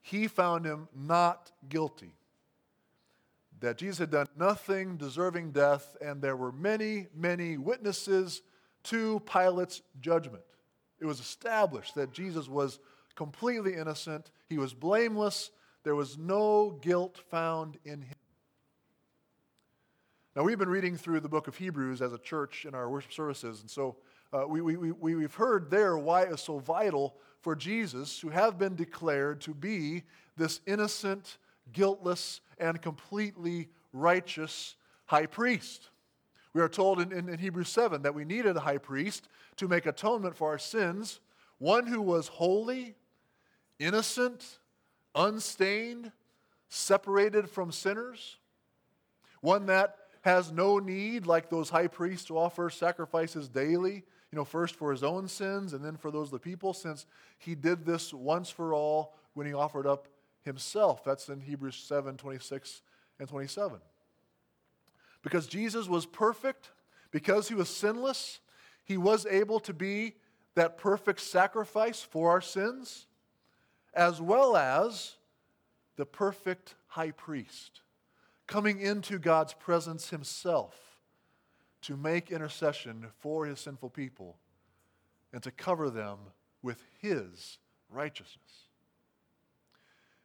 He 0.00 0.28
found 0.28 0.64
him 0.64 0.88
not 0.94 1.50
guilty. 1.68 2.14
That 3.60 3.78
Jesus 3.78 3.98
had 3.98 4.10
done 4.10 4.28
nothing 4.38 4.96
deserving 4.96 5.52
death, 5.52 5.96
and 6.00 6.20
there 6.20 6.36
were 6.36 6.52
many, 6.52 7.06
many 7.14 7.56
witnesses 7.56 8.42
to 8.84 9.20
Pilate's 9.20 9.82
judgment. 10.00 10.44
It 11.00 11.06
was 11.06 11.20
established 11.20 11.94
that 11.96 12.12
Jesus 12.12 12.48
was 12.48 12.78
completely 13.14 13.74
innocent. 13.74 14.30
He 14.48 14.58
was 14.58 14.72
blameless. 14.72 15.50
There 15.82 15.94
was 15.94 16.16
no 16.16 16.78
guilt 16.80 17.18
found 17.30 17.78
in 17.84 18.02
him. 18.02 18.16
Now, 20.36 20.42
we've 20.42 20.58
been 20.58 20.68
reading 20.68 20.96
through 20.96 21.20
the 21.20 21.28
book 21.28 21.46
of 21.46 21.56
Hebrews 21.56 22.02
as 22.02 22.12
a 22.12 22.18
church 22.18 22.64
in 22.66 22.74
our 22.74 22.90
worship 22.90 23.12
services, 23.12 23.60
and 23.60 23.70
so 23.70 23.96
uh, 24.32 24.44
we, 24.48 24.60
we, 24.60 24.76
we, 24.76 25.14
we've 25.14 25.34
heard 25.34 25.70
there 25.70 25.96
why 25.96 26.22
it's 26.22 26.42
so 26.42 26.58
vital 26.58 27.14
for 27.40 27.54
Jesus 27.54 28.18
to 28.18 28.30
have 28.30 28.58
been 28.58 28.74
declared 28.74 29.40
to 29.42 29.54
be 29.54 30.02
this 30.36 30.60
innocent, 30.66 31.38
guiltless, 31.72 32.40
and 32.58 32.82
completely 32.82 33.68
righteous 33.92 34.74
high 35.06 35.26
priest. 35.26 35.90
We 36.54 36.60
are 36.60 36.68
told 36.68 37.00
in, 37.00 37.12
in, 37.12 37.28
in 37.28 37.38
Hebrews 37.38 37.68
7 37.68 38.02
that 38.02 38.14
we 38.14 38.24
needed 38.24 38.56
a 38.56 38.60
high 38.60 38.78
priest 38.78 39.28
to 39.56 39.66
make 39.66 39.86
atonement 39.86 40.36
for 40.36 40.48
our 40.50 40.58
sins, 40.58 41.20
one 41.58 41.86
who 41.86 42.00
was 42.00 42.28
holy, 42.28 42.94
innocent, 43.80 44.58
unstained, 45.14 46.12
separated 46.68 47.50
from 47.50 47.72
sinners, 47.72 48.36
one 49.40 49.66
that 49.66 49.96
has 50.22 50.52
no 50.52 50.78
need, 50.78 51.26
like 51.26 51.50
those 51.50 51.68
high 51.68 51.88
priests, 51.88 52.26
to 52.26 52.38
offer 52.38 52.70
sacrifices 52.70 53.48
daily, 53.48 54.04
you 54.30 54.36
know, 54.36 54.44
first 54.44 54.76
for 54.76 54.90
his 54.90 55.02
own 55.02 55.28
sins 55.28 55.72
and 55.74 55.84
then 55.84 55.96
for 55.96 56.10
those 56.10 56.28
of 56.28 56.32
the 56.32 56.38
people, 56.38 56.72
since 56.72 57.04
he 57.38 57.54
did 57.54 57.84
this 57.84 58.14
once 58.14 58.48
for 58.48 58.72
all 58.72 59.14
when 59.34 59.46
he 59.46 59.52
offered 59.52 59.86
up 59.86 60.08
himself. 60.44 61.04
That's 61.04 61.28
in 61.28 61.40
Hebrews 61.40 61.76
7 61.76 62.16
26 62.16 62.82
and 63.18 63.28
27. 63.28 63.78
Because 65.24 65.46
Jesus 65.46 65.88
was 65.88 66.04
perfect, 66.06 66.70
because 67.10 67.48
he 67.48 67.54
was 67.54 67.68
sinless, 67.68 68.40
he 68.84 68.98
was 68.98 69.26
able 69.26 69.58
to 69.60 69.72
be 69.72 70.14
that 70.54 70.76
perfect 70.76 71.18
sacrifice 71.20 72.02
for 72.02 72.30
our 72.30 72.42
sins 72.42 73.06
as 73.94 74.20
well 74.20 74.56
as 74.56 75.16
the 75.96 76.04
perfect 76.04 76.74
high 76.88 77.10
priest, 77.10 77.80
coming 78.46 78.80
into 78.80 79.18
God's 79.18 79.54
presence 79.54 80.10
himself 80.10 80.74
to 81.82 81.96
make 81.96 82.30
intercession 82.30 83.06
for 83.20 83.46
his 83.46 83.60
sinful 83.60 83.90
people 83.90 84.36
and 85.32 85.42
to 85.42 85.50
cover 85.50 85.90
them 85.90 86.18
with 86.62 86.82
his 87.00 87.58
righteousness. 87.88 88.68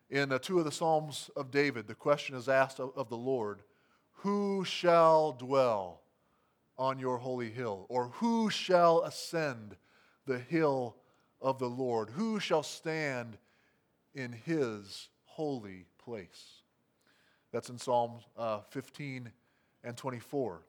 In 0.10 0.32
uh, 0.32 0.40
two 0.40 0.60
of 0.60 0.66
the 0.66 0.72
Psalms 0.72 1.30
of 1.36 1.52
David, 1.52 1.88
the 1.88 1.96
question 1.96 2.36
is 2.36 2.50
asked 2.50 2.80
of, 2.80 2.92
of 2.98 3.10
the 3.10 3.18
Lord 3.18 3.62
Who 4.24 4.66
shall 4.66 5.32
dwell 5.34 6.02
on 6.78 7.00
your 7.00 7.18
holy 7.18 7.50
hill? 7.50 7.86
Or 7.90 8.10
who 8.16 8.50
shall 8.50 9.04
ascend 9.04 9.76
the 10.26 10.40
hill 10.40 10.96
of 11.42 11.60
the 11.60 11.70
Lord? 11.70 12.10
Who 12.10 12.40
shall 12.40 12.64
stand 12.64 13.38
in 14.14 14.32
his 14.32 15.10
holy 15.26 15.86
place? 16.04 16.62
That's 17.52 17.70
in 17.70 17.78
Psalm 17.78 18.20
uh, 18.38 18.60
15 18.70 19.32
and 19.84 19.96
24. 19.96 20.62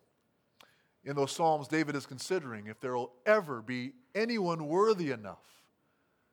In 1.04 1.16
those 1.16 1.32
Psalms, 1.32 1.66
David 1.66 1.96
is 1.96 2.06
considering 2.06 2.66
if 2.66 2.78
there 2.80 2.94
will 2.94 3.12
ever 3.26 3.62
be 3.62 3.92
anyone 4.14 4.68
worthy 4.68 5.10
enough 5.10 5.64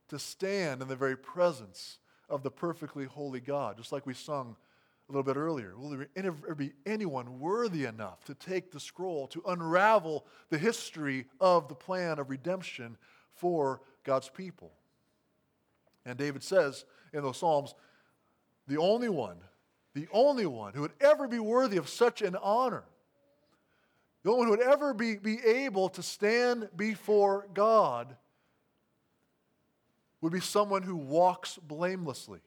to 0.09 0.19
stand 0.19 0.81
in 0.81 0.87
the 0.87 0.95
very 0.95 1.17
presence 1.17 1.99
of 2.29 2.43
the 2.43 2.51
perfectly 2.51 3.05
holy 3.05 3.39
God, 3.39 3.77
just 3.77 3.91
like 3.91 4.05
we 4.05 4.13
sung 4.13 4.55
a 5.07 5.11
little 5.11 5.23
bit 5.23 5.37
earlier. 5.37 5.73
Will 5.77 5.89
there 5.89 6.07
ever 6.15 6.53
be 6.53 6.73
anyone 6.85 7.39
worthy 7.39 7.85
enough 7.85 8.23
to 8.25 8.33
take 8.33 8.71
the 8.71 8.79
scroll, 8.79 9.27
to 9.27 9.41
unravel 9.47 10.25
the 10.49 10.57
history 10.57 11.25
of 11.39 11.69
the 11.69 11.75
plan 11.75 12.19
of 12.19 12.29
redemption 12.29 12.97
for 13.33 13.81
God's 14.03 14.29
people? 14.29 14.71
And 16.05 16.17
David 16.17 16.43
says 16.43 16.85
in 17.13 17.21
those 17.21 17.37
Psalms, 17.37 17.73
the 18.67 18.77
only 18.77 19.07
one, 19.07 19.37
the 19.93 20.07
only 20.11 20.45
one 20.45 20.73
who 20.73 20.81
would 20.81 20.93
ever 20.99 21.27
be 21.27 21.39
worthy 21.39 21.77
of 21.77 21.87
such 21.87 22.21
an 22.21 22.35
honor, 22.35 22.83
the 24.23 24.31
only 24.31 24.39
one 24.39 24.47
who 24.47 24.57
would 24.57 24.73
ever 24.73 24.93
be, 24.93 25.15
be 25.15 25.39
able 25.45 25.87
to 25.89 26.03
stand 26.03 26.69
before 26.75 27.47
God 27.53 28.15
would 30.19 30.33
be 30.33 30.41
someone 30.41 30.81
who 30.81 30.97
walks 30.97 31.57
blamelessly. 31.57 32.39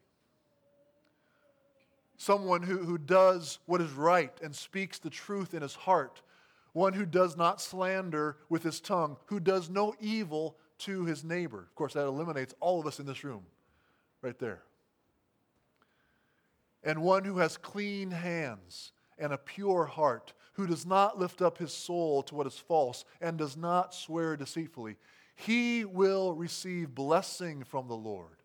Someone 2.20 2.62
who, 2.62 2.84
who 2.84 2.98
does 2.98 3.60
what 3.64 3.80
is 3.80 3.92
right 3.92 4.30
and 4.42 4.54
speaks 4.54 4.98
the 4.98 5.08
truth 5.08 5.54
in 5.54 5.62
his 5.62 5.74
heart. 5.74 6.20
One 6.74 6.92
who 6.92 7.06
does 7.06 7.34
not 7.34 7.62
slander 7.62 8.36
with 8.50 8.62
his 8.62 8.78
tongue, 8.78 9.16
who 9.24 9.40
does 9.40 9.70
no 9.70 9.94
evil 10.00 10.58
to 10.80 11.06
his 11.06 11.24
neighbor. 11.24 11.60
Of 11.60 11.74
course, 11.74 11.94
that 11.94 12.04
eliminates 12.04 12.54
all 12.60 12.78
of 12.78 12.86
us 12.86 13.00
in 13.00 13.06
this 13.06 13.24
room, 13.24 13.44
right 14.20 14.38
there. 14.38 14.60
And 16.84 17.00
one 17.00 17.24
who 17.24 17.38
has 17.38 17.56
clean 17.56 18.10
hands 18.10 18.92
and 19.18 19.32
a 19.32 19.38
pure 19.38 19.86
heart, 19.86 20.34
who 20.52 20.66
does 20.66 20.84
not 20.84 21.18
lift 21.18 21.40
up 21.40 21.56
his 21.56 21.72
soul 21.72 22.22
to 22.24 22.34
what 22.34 22.46
is 22.46 22.58
false 22.58 23.06
and 23.22 23.38
does 23.38 23.56
not 23.56 23.94
swear 23.94 24.36
deceitfully 24.36 24.96
he 25.36 25.86
will 25.86 26.34
receive 26.34 26.94
blessing 26.94 27.64
from 27.64 27.88
the 27.88 27.96
Lord 27.96 28.36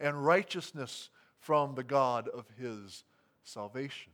and 0.00 0.24
righteousness 0.26 1.10
from 1.44 1.74
the 1.74 1.84
God 1.84 2.28
of 2.28 2.46
his 2.58 3.04
salvation. 3.42 4.12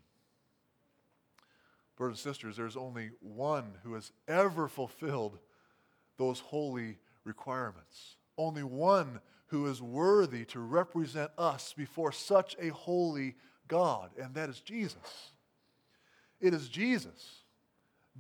Brothers 1.97 2.25
and 2.25 2.35
sisters, 2.35 2.57
there's 2.57 2.77
only 2.77 3.11
one 3.21 3.75
who 3.85 3.95
has 3.95 4.11
ever 4.27 4.67
fulfilled 4.67 5.39
those 6.17 6.41
holy 6.41 6.99
requirements. 7.25 8.17
Only 8.37 8.65
one 8.65 9.21
who 9.47 9.67
is 9.67 9.81
worthy 9.81 10.45
to 10.47 10.61
represent 10.61 11.31
us 11.39 11.73
before 11.77 12.11
such 12.11 12.57
a 12.61 12.71
holy 12.71 13.37
God, 13.69 14.11
and 14.21 14.35
that 14.35 14.49
is 14.49 14.61
Jesus. 14.61 15.33
It 16.41 16.53
is 16.53 16.69
Jesus. 16.69 17.45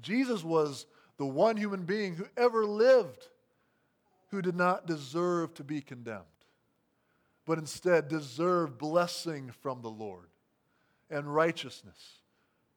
Jesus 0.00 0.44
was 0.44 0.86
the 1.16 1.26
one 1.26 1.56
human 1.56 1.82
being 1.82 2.14
who 2.14 2.26
ever 2.36 2.64
lived 2.64 3.26
who 4.30 4.40
did 4.40 4.54
not 4.54 4.86
deserve 4.86 5.52
to 5.54 5.64
be 5.64 5.80
condemned, 5.80 6.22
but 7.50 7.58
instead 7.58 8.06
deserve 8.06 8.78
blessing 8.78 9.50
from 9.60 9.82
the 9.82 9.90
Lord 9.90 10.28
and 11.10 11.34
righteousness 11.34 12.20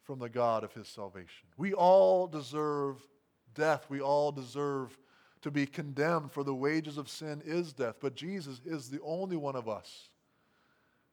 from 0.01 0.17
the 0.17 0.29
God 0.29 0.63
of 0.63 0.73
his 0.73 0.87
salvation. 0.87 1.47
We 1.57 1.75
all 1.75 2.25
deserve 2.25 2.97
death. 3.53 3.85
We 3.87 4.01
all 4.01 4.31
deserve 4.31 4.97
to 5.43 5.51
be 5.51 5.67
condemned, 5.67 6.31
for 6.31 6.43
the 6.43 6.55
wages 6.55 6.97
of 6.97 7.07
sin 7.07 7.43
is 7.45 7.71
death. 7.71 7.97
But 8.01 8.15
Jesus 8.15 8.61
is 8.65 8.89
the 8.89 8.99
only 9.03 9.37
one 9.37 9.55
of 9.55 9.69
us 9.69 10.09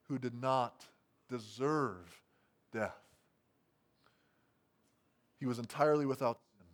who 0.05 0.18
did 0.18 0.40
not 0.40 0.87
deserve 1.29 2.23
death. 2.73 2.96
He 5.38 5.44
was 5.44 5.59
entirely 5.59 6.07
without 6.07 6.38
sin. 6.57 6.66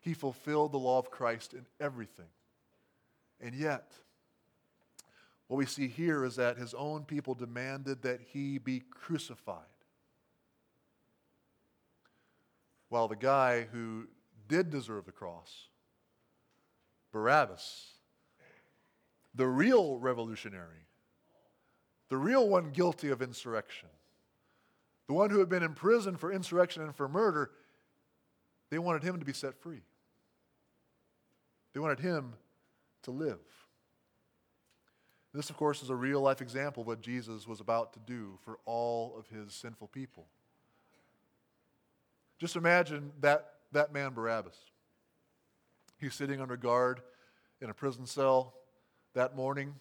He 0.00 0.14
fulfilled 0.14 0.72
the 0.72 0.78
law 0.78 0.98
of 0.98 1.12
Christ 1.12 1.54
in 1.54 1.64
everything. 1.78 2.26
And 3.40 3.54
yet, 3.54 3.92
what 5.48 5.56
we 5.58 5.66
see 5.66 5.88
here 5.88 6.24
is 6.24 6.36
that 6.36 6.58
his 6.58 6.74
own 6.74 7.04
people 7.04 7.34
demanded 7.34 8.02
that 8.02 8.20
he 8.32 8.58
be 8.58 8.82
crucified. 8.90 9.62
While 12.88 13.08
the 13.08 13.16
guy 13.16 13.66
who 13.72 14.08
did 14.48 14.70
deserve 14.70 15.06
the 15.06 15.12
cross, 15.12 15.68
Barabbas, 17.12 17.92
the 19.34 19.46
real 19.46 19.98
revolutionary, 19.98 20.86
the 22.08 22.16
real 22.16 22.48
one 22.48 22.70
guilty 22.70 23.10
of 23.10 23.22
insurrection, 23.22 23.88
the 25.06 25.12
one 25.12 25.30
who 25.30 25.38
had 25.38 25.48
been 25.48 25.62
imprisoned 25.62 26.18
for 26.18 26.32
insurrection 26.32 26.82
and 26.82 26.94
for 26.94 27.08
murder, 27.08 27.50
they 28.70 28.78
wanted 28.78 29.02
him 29.02 29.18
to 29.18 29.24
be 29.24 29.32
set 29.32 29.54
free. 29.54 29.82
They 31.72 31.80
wanted 31.80 32.00
him 32.00 32.32
to 33.02 33.10
live. 33.12 33.38
This, 35.36 35.50
of 35.50 35.56
course, 35.58 35.82
is 35.82 35.90
a 35.90 35.94
real 35.94 36.22
life 36.22 36.40
example 36.40 36.80
of 36.80 36.86
what 36.86 37.02
Jesus 37.02 37.46
was 37.46 37.60
about 37.60 37.92
to 37.92 37.98
do 38.06 38.38
for 38.42 38.58
all 38.64 39.14
of 39.18 39.28
his 39.28 39.52
sinful 39.52 39.88
people. 39.88 40.24
Just 42.38 42.56
imagine 42.56 43.12
that, 43.20 43.50
that 43.72 43.92
man, 43.92 44.14
Barabbas. 44.14 44.56
He's 45.98 46.14
sitting 46.14 46.40
under 46.40 46.56
guard 46.56 47.02
in 47.60 47.68
a 47.68 47.74
prison 47.74 48.06
cell 48.06 48.54
that 49.12 49.36
morning, 49.36 49.74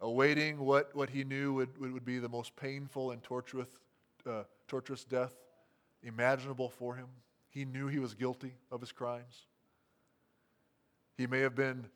awaiting 0.00 0.58
what, 0.58 0.96
what 0.96 1.10
he 1.10 1.22
knew 1.22 1.52
would, 1.52 1.78
would 1.78 2.04
be 2.04 2.18
the 2.18 2.30
most 2.30 2.56
painful 2.56 3.10
and 3.10 3.22
torturous, 3.22 3.68
uh, 4.26 4.44
torturous 4.68 5.04
death 5.04 5.34
imaginable 6.02 6.70
for 6.70 6.94
him. 6.94 7.08
He 7.50 7.66
knew 7.66 7.88
he 7.88 7.98
was 7.98 8.14
guilty 8.14 8.54
of 8.70 8.80
his 8.80 8.90
crimes. 8.90 9.44
He 11.18 11.26
may 11.26 11.40
have 11.40 11.54
been 11.54 11.86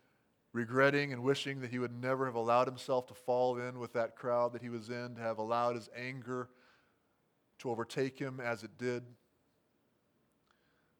regretting 0.56 1.12
and 1.12 1.22
wishing 1.22 1.60
that 1.60 1.70
he 1.70 1.78
would 1.78 1.92
never 2.02 2.24
have 2.24 2.34
allowed 2.34 2.66
himself 2.66 3.06
to 3.06 3.12
fall 3.12 3.58
in 3.58 3.78
with 3.78 3.92
that 3.92 4.16
crowd 4.16 4.54
that 4.54 4.62
he 4.62 4.70
was 4.70 4.88
in, 4.88 5.14
to 5.14 5.20
have 5.20 5.36
allowed 5.36 5.76
his 5.76 5.90
anger 5.94 6.48
to 7.58 7.70
overtake 7.70 8.18
him 8.18 8.40
as 8.40 8.62
it 8.64 8.70
did. 8.78 9.02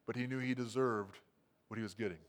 But 0.05 0.15
he 0.15 0.27
knew 0.27 0.37
he 0.37 0.53
deserved 0.53 1.17
what 1.69 1.77
he 1.77 1.83
was 1.83 1.95
getting. 1.95 2.19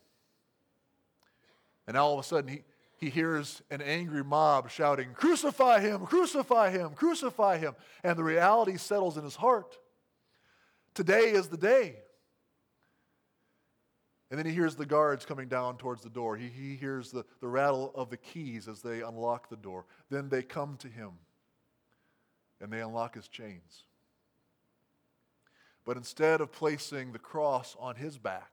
And 1.86 1.96
now 1.96 2.06
all 2.06 2.18
of 2.18 2.24
a 2.24 2.26
sudden, 2.26 2.48
he, 2.48 2.62
he 2.96 3.10
hears 3.10 3.62
an 3.70 3.82
angry 3.82 4.24
mob 4.24 4.70
shouting, 4.70 5.10
Crucify 5.12 5.80
him, 5.80 6.06
crucify 6.06 6.70
him, 6.70 6.94
crucify 6.94 7.58
him. 7.58 7.74
And 8.02 8.18
the 8.18 8.24
reality 8.24 8.78
settles 8.78 9.18
in 9.18 9.24
his 9.24 9.36
heart. 9.36 9.76
Today 10.94 11.30
is 11.30 11.48
the 11.48 11.58
day. 11.58 11.96
And 14.30 14.38
then 14.38 14.44
he 14.44 14.52
hears 14.52 14.76
the 14.76 14.84
guards 14.84 15.24
coming 15.24 15.48
down 15.48 15.78
towards 15.78 16.02
the 16.02 16.10
door. 16.10 16.36
He, 16.36 16.48
he 16.48 16.76
hears 16.76 17.10
the, 17.10 17.24
the 17.40 17.48
rattle 17.48 17.92
of 17.94 18.10
the 18.10 18.18
keys 18.18 18.68
as 18.68 18.82
they 18.82 19.00
unlock 19.00 19.48
the 19.48 19.56
door. 19.56 19.86
Then 20.10 20.28
they 20.28 20.42
come 20.42 20.76
to 20.78 20.88
him 20.88 21.12
and 22.60 22.70
they 22.70 22.80
unlock 22.80 23.14
his 23.14 23.28
chains. 23.28 23.84
But 25.86 25.96
instead 25.96 26.42
of 26.42 26.52
placing 26.52 27.12
the 27.12 27.18
cross 27.18 27.74
on 27.80 27.96
his 27.96 28.18
back 28.18 28.50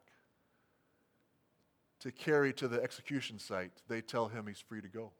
to 2.00 2.12
carry 2.12 2.54
to 2.54 2.70
the 2.70 2.82
execution 2.82 3.40
site, 3.40 3.74
they 3.90 4.00
tell 4.00 4.30
him 4.30 4.48
he's 4.48 4.60
free 4.60 4.82
to 4.82 4.88
go. 4.88 5.12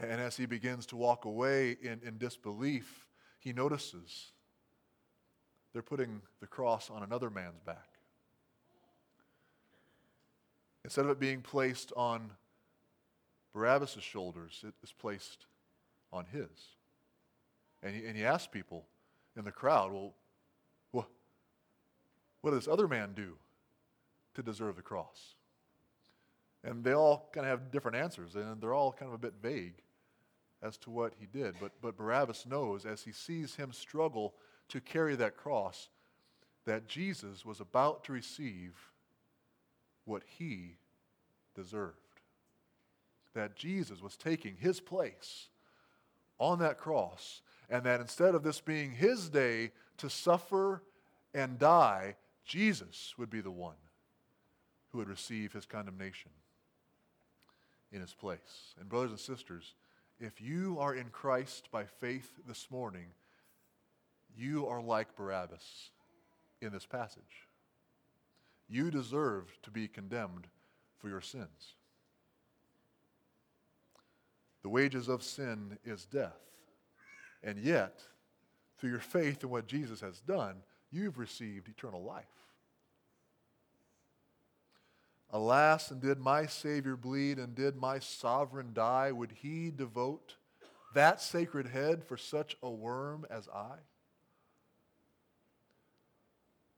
And 0.00 0.20
as 0.20 0.36
he 0.36 0.46
begins 0.46 0.86
to 0.86 0.96
walk 0.96 1.26
away 1.26 1.76
in, 1.82 2.00
in 2.04 2.16
disbelief, 2.16 3.06
he 3.38 3.52
notices 3.52 4.32
they're 5.74 5.82
putting 5.82 6.22
the 6.40 6.46
cross 6.46 6.88
on 6.88 7.02
another 7.02 7.28
man's 7.28 7.60
back. 7.60 7.93
Instead 10.84 11.06
of 11.06 11.10
it 11.10 11.18
being 11.18 11.40
placed 11.40 11.92
on 11.96 12.30
Barabbas' 13.54 14.02
shoulders, 14.02 14.62
it 14.66 14.74
is 14.82 14.92
placed 14.92 15.46
on 16.12 16.26
his. 16.26 16.48
And 17.82 17.94
he, 17.94 18.04
and 18.06 18.16
he 18.16 18.24
asked 18.24 18.52
people 18.52 18.84
in 19.36 19.44
the 19.44 19.52
crowd, 19.52 19.92
well, 19.92 20.14
what, 20.90 21.06
what 22.40 22.50
did 22.50 22.60
this 22.60 22.68
other 22.68 22.86
man 22.86 23.12
do 23.14 23.36
to 24.34 24.42
deserve 24.42 24.76
the 24.76 24.82
cross? 24.82 25.34
And 26.62 26.82
they 26.84 26.92
all 26.92 27.28
kind 27.32 27.46
of 27.46 27.50
have 27.50 27.70
different 27.70 27.96
answers, 27.96 28.34
and 28.36 28.60
they're 28.60 28.74
all 28.74 28.92
kind 28.92 29.08
of 29.08 29.14
a 29.14 29.18
bit 29.18 29.34
vague 29.42 29.82
as 30.62 30.76
to 30.78 30.90
what 30.90 31.12
he 31.18 31.26
did. 31.26 31.54
But, 31.60 31.72
but 31.80 31.96
Barabbas 31.96 32.46
knows 32.46 32.86
as 32.86 33.02
he 33.02 33.12
sees 33.12 33.54
him 33.54 33.72
struggle 33.72 34.34
to 34.68 34.80
carry 34.80 35.14
that 35.16 35.36
cross 35.36 35.90
that 36.64 36.88
Jesus 36.88 37.44
was 37.44 37.60
about 37.60 38.04
to 38.04 38.12
receive 38.12 38.72
what 40.04 40.22
he 40.38 40.76
deserved. 41.54 41.98
that 43.34 43.56
Jesus 43.56 44.00
was 44.00 44.16
taking 44.16 44.54
his 44.56 44.80
place 44.80 45.48
on 46.38 46.60
that 46.60 46.78
cross, 46.78 47.42
and 47.68 47.82
that 47.84 48.00
instead 48.00 48.34
of 48.34 48.42
this 48.42 48.60
being 48.60 48.92
his 48.92 49.28
day 49.28 49.72
to 49.98 50.08
suffer 50.08 50.82
and 51.34 51.58
die, 51.58 52.14
Jesus 52.44 53.14
would 53.18 53.30
be 53.30 53.40
the 53.40 53.50
one 53.50 53.74
who 54.90 54.98
would 54.98 55.08
receive 55.08 55.52
his 55.52 55.66
condemnation 55.66 56.30
in 57.92 58.00
his 58.00 58.14
place. 58.14 58.74
And, 58.78 58.88
brothers 58.88 59.10
and 59.10 59.20
sisters, 59.20 59.74
if 60.20 60.40
you 60.40 60.78
are 60.78 60.94
in 60.94 61.08
Christ 61.10 61.68
by 61.72 61.84
faith 61.84 62.30
this 62.46 62.68
morning, 62.70 63.06
you 64.36 64.66
are 64.66 64.80
like 64.82 65.16
Barabbas 65.16 65.90
in 66.60 66.72
this 66.72 66.86
passage. 66.86 67.43
You 68.68 68.90
deserve 68.90 69.56
to 69.62 69.70
be 69.70 69.88
condemned 69.88 70.46
for 70.98 71.08
your 71.08 71.20
sins. 71.20 71.74
The 74.62 74.68
wages 74.70 75.08
of 75.08 75.22
sin 75.22 75.78
is 75.84 76.06
death. 76.06 76.40
And 77.42 77.58
yet, 77.58 78.00
through 78.78 78.90
your 78.90 79.00
faith 79.00 79.44
in 79.44 79.50
what 79.50 79.66
Jesus 79.66 80.00
has 80.00 80.20
done, 80.20 80.56
you've 80.90 81.18
received 81.18 81.68
eternal 81.68 82.02
life. 82.02 82.24
Alas, 85.30 85.90
and 85.90 86.00
did 86.00 86.18
my 86.18 86.46
Savior 86.46 86.96
bleed, 86.96 87.38
and 87.38 87.54
did 87.54 87.76
my 87.76 87.98
sovereign 87.98 88.70
die, 88.72 89.10
would 89.12 89.32
he 89.32 89.70
devote 89.70 90.36
that 90.94 91.20
sacred 91.20 91.66
head 91.66 92.04
for 92.04 92.16
such 92.16 92.56
a 92.62 92.70
worm 92.70 93.26
as 93.28 93.48
I? 93.48 93.74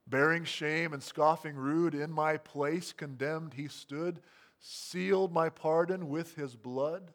Bearing 0.09 0.45
shame 0.45 0.93
and 0.93 1.03
scoffing 1.03 1.55
rude, 1.55 1.93
in 1.93 2.11
my 2.11 2.37
place 2.37 2.93
condemned 2.93 3.53
he 3.53 3.67
stood, 3.67 4.21
sealed 4.59 5.33
my 5.33 5.49
pardon 5.49 6.07
with 6.07 6.35
his 6.35 6.55
blood. 6.55 7.11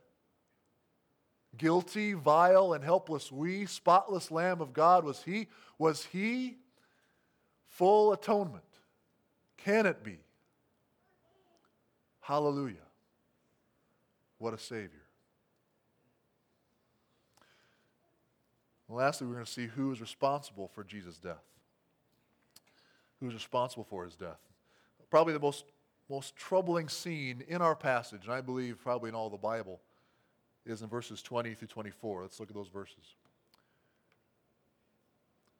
Guilty, 1.57 2.13
vile, 2.13 2.73
and 2.73 2.85
helpless 2.85 3.33
we, 3.33 3.67
spotless 3.67 4.31
Lamb 4.31 4.61
of 4.61 4.73
God 4.73 5.05
was 5.05 5.23
he. 5.23 5.49
Was 5.79 6.05
he 6.07 6.59
full 7.69 8.13
atonement? 8.13 8.65
Can 9.57 9.87
it 9.87 10.03
be? 10.03 10.19
Hallelujah. 12.21 12.77
What 14.39 14.55
a 14.55 14.59
Savior. 14.59 14.91
And 18.89 18.97
lastly, 18.97 19.27
we're 19.27 19.35
going 19.35 19.47
to 19.47 19.51
see 19.51 19.67
who 19.67 19.93
is 19.93 20.01
responsible 20.01 20.69
for 20.69 20.85
Jesus' 20.85 21.17
death. 21.17 21.43
Who 23.23 23.29
is 23.29 23.35
responsible 23.35 23.85
for 23.85 24.05
his 24.05 24.17
death. 24.17 24.41
Probably 25.09 25.33
the 25.33 25.39
most, 25.39 25.67
most 26.11 26.35
troubling 26.35 26.89
scene 26.89 27.45
in 27.47 27.63
our 27.63 27.77
passage, 27.77 28.23
and 28.25 28.33
I 28.33 28.41
believe 28.41 28.81
probably 28.83 29.11
in 29.11 29.15
all 29.15 29.31
the 29.31 29.37
Bible, 29.37 29.81
is 30.67 30.83
in 30.83 30.89
verses 30.89 31.23
20 31.23 31.55
through 31.55 31.69
24. 31.69 32.23
Let's 32.23 32.41
look 32.41 32.49
at 32.49 32.57
those 32.57 32.67
verses. 32.67 33.15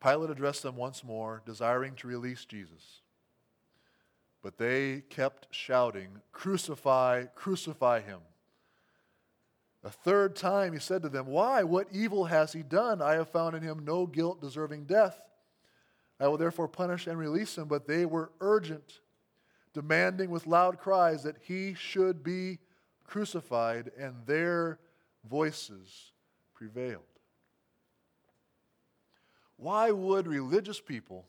Pilate 0.01 0.29
addressed 0.29 0.61
them 0.61 0.75
once 0.75 1.05
more, 1.05 1.41
desiring 1.45 1.95
to 1.95 2.07
release 2.09 2.43
Jesus. 2.43 2.99
But 4.41 4.57
they 4.57 5.03
kept 5.09 5.47
shouting, 5.51 6.09
Crucify, 6.33 7.27
crucify 7.33 8.01
him. 8.01 8.19
A 9.85 9.89
third 9.89 10.35
time 10.35 10.73
he 10.73 10.79
said 10.79 11.01
to 11.03 11.09
them, 11.09 11.27
Why? 11.27 11.63
What 11.63 11.87
evil 11.93 12.25
has 12.25 12.51
he 12.51 12.61
done? 12.61 13.01
I 13.01 13.13
have 13.13 13.29
found 13.29 13.55
in 13.55 13.63
him 13.63 13.85
no 13.85 14.05
guilt 14.05 14.41
deserving 14.41 14.83
death. 14.83 15.21
I 16.19 16.27
will 16.27 16.37
therefore 16.37 16.67
punish 16.67 17.07
and 17.07 17.17
release 17.17 17.57
him. 17.57 17.67
But 17.67 17.87
they 17.87 18.05
were 18.05 18.31
urgent, 18.39 18.99
demanding 19.73 20.29
with 20.29 20.47
loud 20.47 20.77
cries 20.77 21.23
that 21.23 21.37
he 21.41 21.73
should 21.73 22.23
be 22.23 22.59
crucified, 23.03 23.91
and 23.97 24.15
their 24.25 24.79
voices 25.29 26.11
prevailed. 26.53 27.01
Why 29.57 29.91
would 29.91 30.27
religious 30.27 30.79
people 30.79 31.25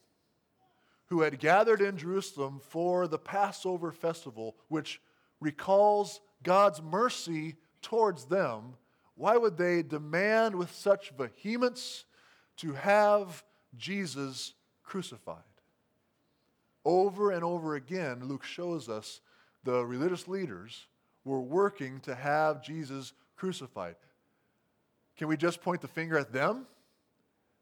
who 1.07 1.21
had 1.21 1.39
gathered 1.39 1.81
in 1.81 1.97
Jerusalem 1.97 2.61
for 2.69 3.07
the 3.07 3.19
Passover 3.19 3.93
festival, 3.93 4.57
which 4.69 5.01
recalls 5.41 6.21
God's 6.43 6.81
mercy 6.83 7.57
towards 7.83 8.25
them, 8.25 8.75
why 9.15 9.37
would 9.37 9.57
they 9.57 9.83
demand 9.83 10.57
with 10.57 10.73
such 10.73 11.11
vehemence 11.11 12.05
to 12.57 12.73
have 12.73 13.45
Jesus 13.77 14.55
crucified? 14.85 15.43
Over 16.85 17.31
and 17.31 17.43
over 17.43 17.75
again, 17.75 18.25
Luke 18.25 18.45
shows 18.45 18.89
us 18.89 19.21
the 19.65 19.85
religious 19.85 20.29
leaders 20.29 20.87
were 21.25 21.41
working 21.41 22.01
to 22.01 22.15
have 22.15 22.63
Jesus 22.63 23.13
crucified. 23.37 23.97
Can 25.17 25.29
we 25.29 25.37
just 25.37 25.63
point 25.63 25.81
the 25.81 25.89
finger 25.89 26.19
at 26.19 26.33
them 26.33 26.67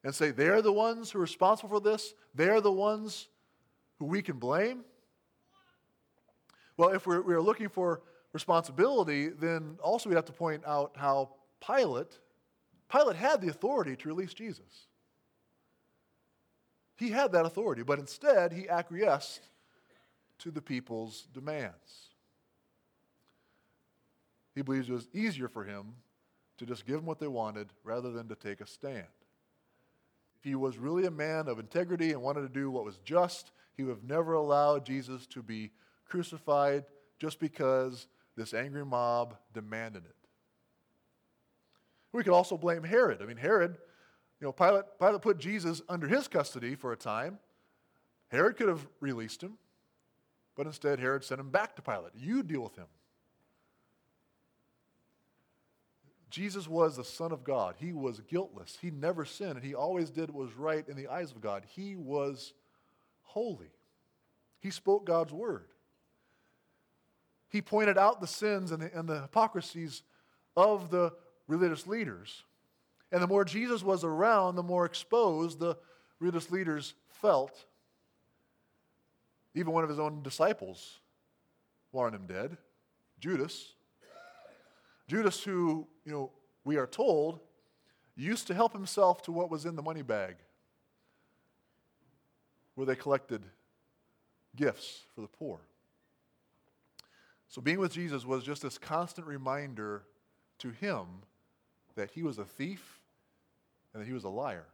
and 0.02 0.14
say 0.14 0.30
they're 0.30 0.62
the 0.62 0.72
ones 0.72 1.10
who 1.10 1.18
are 1.18 1.22
responsible 1.22 1.68
for 1.68 1.80
this? 1.80 2.14
They're 2.34 2.60
the 2.60 2.72
ones 2.72 3.28
who 3.98 4.06
we 4.06 4.22
can 4.22 4.38
blame? 4.38 4.84
Well, 6.76 6.90
if 6.90 7.06
we're, 7.06 7.22
we're 7.22 7.40
looking 7.40 7.68
for 7.68 8.02
responsibility, 8.32 9.28
then 9.28 9.78
also 9.82 10.08
we 10.08 10.16
have 10.16 10.24
to 10.24 10.32
point 10.32 10.64
out 10.66 10.92
how 10.96 11.34
Pilate, 11.64 12.18
Pilate 12.90 13.16
had 13.16 13.40
the 13.40 13.48
authority 13.48 13.94
to 13.94 14.08
release 14.08 14.34
Jesus. 14.34 14.88
He 17.02 17.10
had 17.10 17.32
that 17.32 17.44
authority, 17.44 17.82
but 17.82 17.98
instead 17.98 18.52
he 18.52 18.68
acquiesced 18.68 19.48
to 20.38 20.52
the 20.52 20.62
people's 20.62 21.26
demands. 21.34 22.10
He 24.54 24.62
believes 24.62 24.88
it 24.88 24.92
was 24.92 25.08
easier 25.12 25.48
for 25.48 25.64
him 25.64 25.94
to 26.58 26.64
just 26.64 26.86
give 26.86 26.94
them 26.94 27.06
what 27.06 27.18
they 27.18 27.26
wanted 27.26 27.70
rather 27.82 28.12
than 28.12 28.28
to 28.28 28.36
take 28.36 28.60
a 28.60 28.68
stand. 28.68 29.08
If 30.36 30.44
he 30.44 30.54
was 30.54 30.78
really 30.78 31.06
a 31.06 31.10
man 31.10 31.48
of 31.48 31.58
integrity 31.58 32.12
and 32.12 32.22
wanted 32.22 32.42
to 32.42 32.48
do 32.48 32.70
what 32.70 32.84
was 32.84 32.98
just, 32.98 33.50
he 33.76 33.82
would 33.82 33.96
have 33.96 34.04
never 34.04 34.34
allowed 34.34 34.86
Jesus 34.86 35.26
to 35.26 35.42
be 35.42 35.72
crucified 36.06 36.84
just 37.18 37.40
because 37.40 38.06
this 38.36 38.54
angry 38.54 38.84
mob 38.84 39.34
demanded 39.52 40.04
it. 40.04 40.14
We 42.12 42.22
could 42.22 42.32
also 42.32 42.56
blame 42.56 42.84
Herod. 42.84 43.20
I 43.20 43.26
mean, 43.26 43.38
Herod, 43.38 43.78
you 44.42 44.48
know, 44.48 44.52
Pilate, 44.52 44.84
Pilate 44.98 45.22
put 45.22 45.38
Jesus 45.38 45.82
under 45.88 46.08
his 46.08 46.26
custody 46.26 46.74
for 46.74 46.92
a 46.92 46.96
time. 46.96 47.38
Herod 48.26 48.56
could 48.56 48.66
have 48.66 48.84
released 48.98 49.40
him, 49.40 49.52
but 50.56 50.66
instead 50.66 50.98
Herod 50.98 51.22
sent 51.22 51.40
him 51.40 51.50
back 51.50 51.76
to 51.76 51.82
Pilate. 51.82 52.10
You 52.16 52.42
deal 52.42 52.62
with 52.62 52.74
him. 52.74 52.88
Jesus 56.28 56.66
was 56.66 56.96
the 56.96 57.04
Son 57.04 57.30
of 57.30 57.44
God. 57.44 57.76
He 57.78 57.92
was 57.92 58.18
guiltless. 58.18 58.78
He 58.82 58.90
never 58.90 59.24
sinned, 59.24 59.54
and 59.54 59.64
he 59.64 59.76
always 59.76 60.10
did 60.10 60.28
what 60.28 60.46
was 60.46 60.56
right 60.56 60.88
in 60.88 60.96
the 60.96 61.06
eyes 61.06 61.30
of 61.30 61.40
God. 61.40 61.64
He 61.68 61.94
was 61.94 62.52
holy. 63.22 63.70
He 64.58 64.70
spoke 64.70 65.06
God's 65.06 65.32
word. 65.32 65.66
He 67.48 67.62
pointed 67.62 67.96
out 67.96 68.20
the 68.20 68.26
sins 68.26 68.72
and 68.72 68.82
the, 68.82 68.98
and 68.98 69.08
the 69.08 69.20
hypocrisies 69.20 70.02
of 70.56 70.90
the 70.90 71.12
religious 71.46 71.86
leaders. 71.86 72.42
And 73.12 73.22
the 73.22 73.26
more 73.26 73.44
Jesus 73.44 73.82
was 73.82 74.04
around, 74.04 74.56
the 74.56 74.62
more 74.62 74.86
exposed 74.86 75.60
the 75.60 75.76
religious 76.18 76.50
leaders 76.50 76.94
felt. 77.10 77.66
Even 79.54 79.72
one 79.72 79.84
of 79.84 79.90
his 79.90 79.98
own 79.98 80.22
disciples 80.22 81.00
wanted 81.92 82.16
him 82.16 82.26
dead, 82.26 82.56
Judas. 83.20 83.74
Judas, 85.06 85.44
who, 85.44 85.86
you 86.06 86.12
know, 86.12 86.30
we 86.64 86.76
are 86.78 86.86
told, 86.86 87.40
used 88.16 88.46
to 88.46 88.54
help 88.54 88.72
himself 88.72 89.20
to 89.22 89.32
what 89.32 89.50
was 89.50 89.66
in 89.66 89.76
the 89.76 89.82
money 89.82 90.02
bag 90.02 90.36
where 92.74 92.86
they 92.86 92.96
collected 92.96 93.42
gifts 94.56 95.02
for 95.14 95.20
the 95.20 95.28
poor. 95.28 95.60
So 97.48 97.60
being 97.60 97.78
with 97.78 97.92
Jesus 97.92 98.24
was 98.24 98.42
just 98.42 98.62
this 98.62 98.78
constant 98.78 99.26
reminder 99.26 100.04
to 100.60 100.70
him 100.70 101.06
that 101.94 102.12
he 102.12 102.22
was 102.22 102.38
a 102.38 102.44
thief 102.44 103.01
and 103.92 104.02
that 104.02 104.06
he 104.06 104.12
was 104.12 104.24
a 104.24 104.28
liar. 104.28 104.66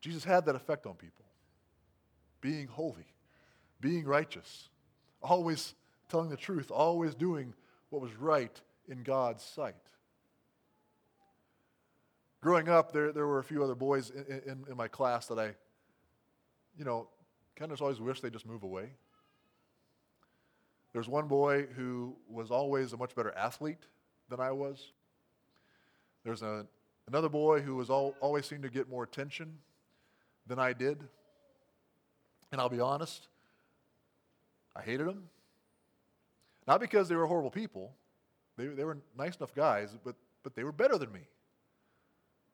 Jesus 0.00 0.24
had 0.24 0.46
that 0.46 0.54
effect 0.54 0.86
on 0.86 0.94
people. 0.94 1.24
Being 2.40 2.68
holy, 2.68 3.06
being 3.80 4.04
righteous, 4.04 4.68
always 5.20 5.74
telling 6.08 6.30
the 6.30 6.36
truth, 6.36 6.70
always 6.70 7.14
doing 7.14 7.52
what 7.90 8.00
was 8.00 8.14
right 8.14 8.60
in 8.88 9.02
God's 9.02 9.42
sight. 9.42 9.74
Growing 12.40 12.68
up, 12.68 12.92
there, 12.92 13.12
there 13.12 13.26
were 13.26 13.40
a 13.40 13.44
few 13.44 13.64
other 13.64 13.74
boys 13.74 14.10
in, 14.10 14.40
in, 14.46 14.64
in 14.70 14.76
my 14.76 14.86
class 14.86 15.26
that 15.26 15.38
I, 15.38 15.54
you 16.78 16.84
know, 16.84 17.08
kind 17.56 17.72
of 17.72 17.82
always 17.82 18.00
wished 18.00 18.22
they'd 18.22 18.32
just 18.32 18.46
move 18.46 18.62
away. 18.62 18.90
There's 20.92 21.08
one 21.08 21.26
boy 21.26 21.66
who 21.76 22.16
was 22.28 22.50
always 22.50 22.92
a 22.92 22.96
much 22.96 23.16
better 23.16 23.32
athlete 23.36 23.82
than 24.30 24.40
I 24.40 24.52
was. 24.52 24.92
There's 26.28 26.42
a, 26.42 26.66
another 27.06 27.30
boy 27.30 27.62
who 27.62 27.74
was 27.74 27.88
all, 27.88 28.14
always 28.20 28.44
seemed 28.44 28.62
to 28.64 28.68
get 28.68 28.86
more 28.86 29.02
attention 29.02 29.56
than 30.46 30.58
I 30.58 30.74
did. 30.74 30.98
And 32.52 32.60
I'll 32.60 32.68
be 32.68 32.80
honest, 32.80 33.28
I 34.76 34.82
hated 34.82 35.06
him. 35.06 35.22
Not 36.66 36.80
because 36.80 37.08
they 37.08 37.14
were 37.14 37.24
horrible 37.24 37.50
people, 37.50 37.94
they, 38.58 38.66
they 38.66 38.84
were 38.84 38.98
nice 39.16 39.36
enough 39.36 39.54
guys, 39.54 39.96
but, 40.04 40.16
but 40.42 40.54
they 40.54 40.64
were 40.64 40.72
better 40.72 40.98
than 40.98 41.10
me. 41.12 41.22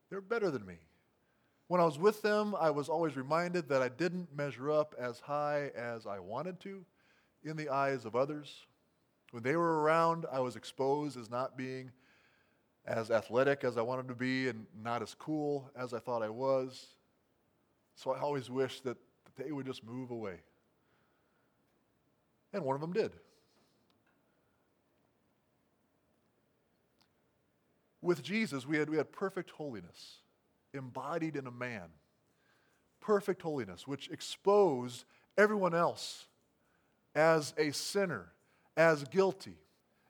They 0.09 0.14
were 0.14 0.22
better 0.22 0.53
than 0.53 0.64
me. 0.64 0.77
When 1.66 1.81
I 1.81 1.85
was 1.85 1.99
with 1.99 2.22
them, 2.22 2.55
I 2.55 2.70
was 2.70 2.89
always 2.89 3.16
reminded 3.16 3.68
that 3.70 3.83
I 3.83 3.89
didn't 3.89 4.29
measure 4.37 4.70
up 4.70 4.95
as 4.97 5.18
high 5.18 5.72
as 5.75 6.07
I 6.07 6.20
wanted 6.20 6.61
to 6.61 6.85
in 7.43 7.57
the 7.57 7.70
eyes 7.70 8.05
of 8.05 8.14
others. 8.14 8.55
When 9.33 9.43
they 9.43 9.57
were 9.57 9.81
around, 9.81 10.27
I 10.31 10.39
was 10.39 10.55
exposed 10.55 11.18
as 11.18 11.29
not 11.29 11.59
being 11.59 11.91
as 12.87 13.11
athletic 13.11 13.64
as 13.64 13.76
I 13.76 13.82
wanted 13.82 14.09
to 14.09 14.14
be 14.14 14.49
and 14.49 14.66
not 14.82 15.03
as 15.03 15.14
cool 15.14 15.70
as 15.76 15.95
I 15.95 15.99
thought 15.99 16.22
I 16.22 16.28
was. 16.28 16.87
So 17.95 18.12
I 18.12 18.20
always 18.20 18.51
wished 18.51 18.85
that, 18.85 18.97
they 19.37 19.51
would 19.51 19.66
just 19.66 19.85
move 19.85 20.12
away. 20.12 20.37
And 22.53 22.62
one 22.62 22.76
of 22.76 22.80
them 22.80 22.93
did. 22.93 23.11
With 28.01 28.22
Jesus, 28.22 28.64
we 28.64 28.76
had, 28.76 28.89
we 28.89 28.97
had 28.97 29.11
perfect 29.11 29.51
holiness 29.51 30.18
embodied 30.72 31.35
in 31.35 31.49
a 31.49 31.51
man. 31.51 31.89
Perfect 33.01 33.43
holiness, 33.43 33.89
which 33.89 34.09
exposed 34.11 35.05
everyone 35.37 35.74
else 35.74 36.26
as 37.14 37.55
a 37.59 37.72
sinner, 37.72 38.32
as 38.76 39.05
guilty, 39.05 39.57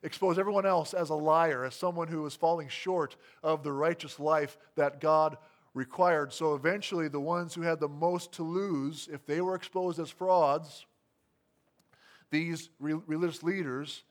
exposed 0.05 0.39
everyone 0.39 0.67
else 0.67 0.93
as 0.93 1.09
a 1.09 1.15
liar, 1.15 1.65
as 1.65 1.73
someone 1.73 2.07
who 2.07 2.21
was 2.21 2.35
falling 2.35 2.69
short 2.69 3.15
of 3.43 3.63
the 3.63 3.71
righteous 3.71 4.19
life 4.19 4.57
that 4.75 5.01
God 5.01 5.37
required. 5.73 6.31
So 6.31 6.53
eventually, 6.53 7.07
the 7.07 7.19
ones 7.19 7.55
who 7.55 7.61
had 7.61 7.79
the 7.79 7.89
most 7.89 8.31
to 8.33 8.43
lose, 8.43 9.09
if 9.11 9.25
they 9.25 9.41
were 9.41 9.55
exposed 9.55 9.99
as 9.99 10.11
frauds, 10.11 10.85
these 12.29 12.69
re- 12.79 13.01
religious 13.07 13.41
leaders, 13.41 14.03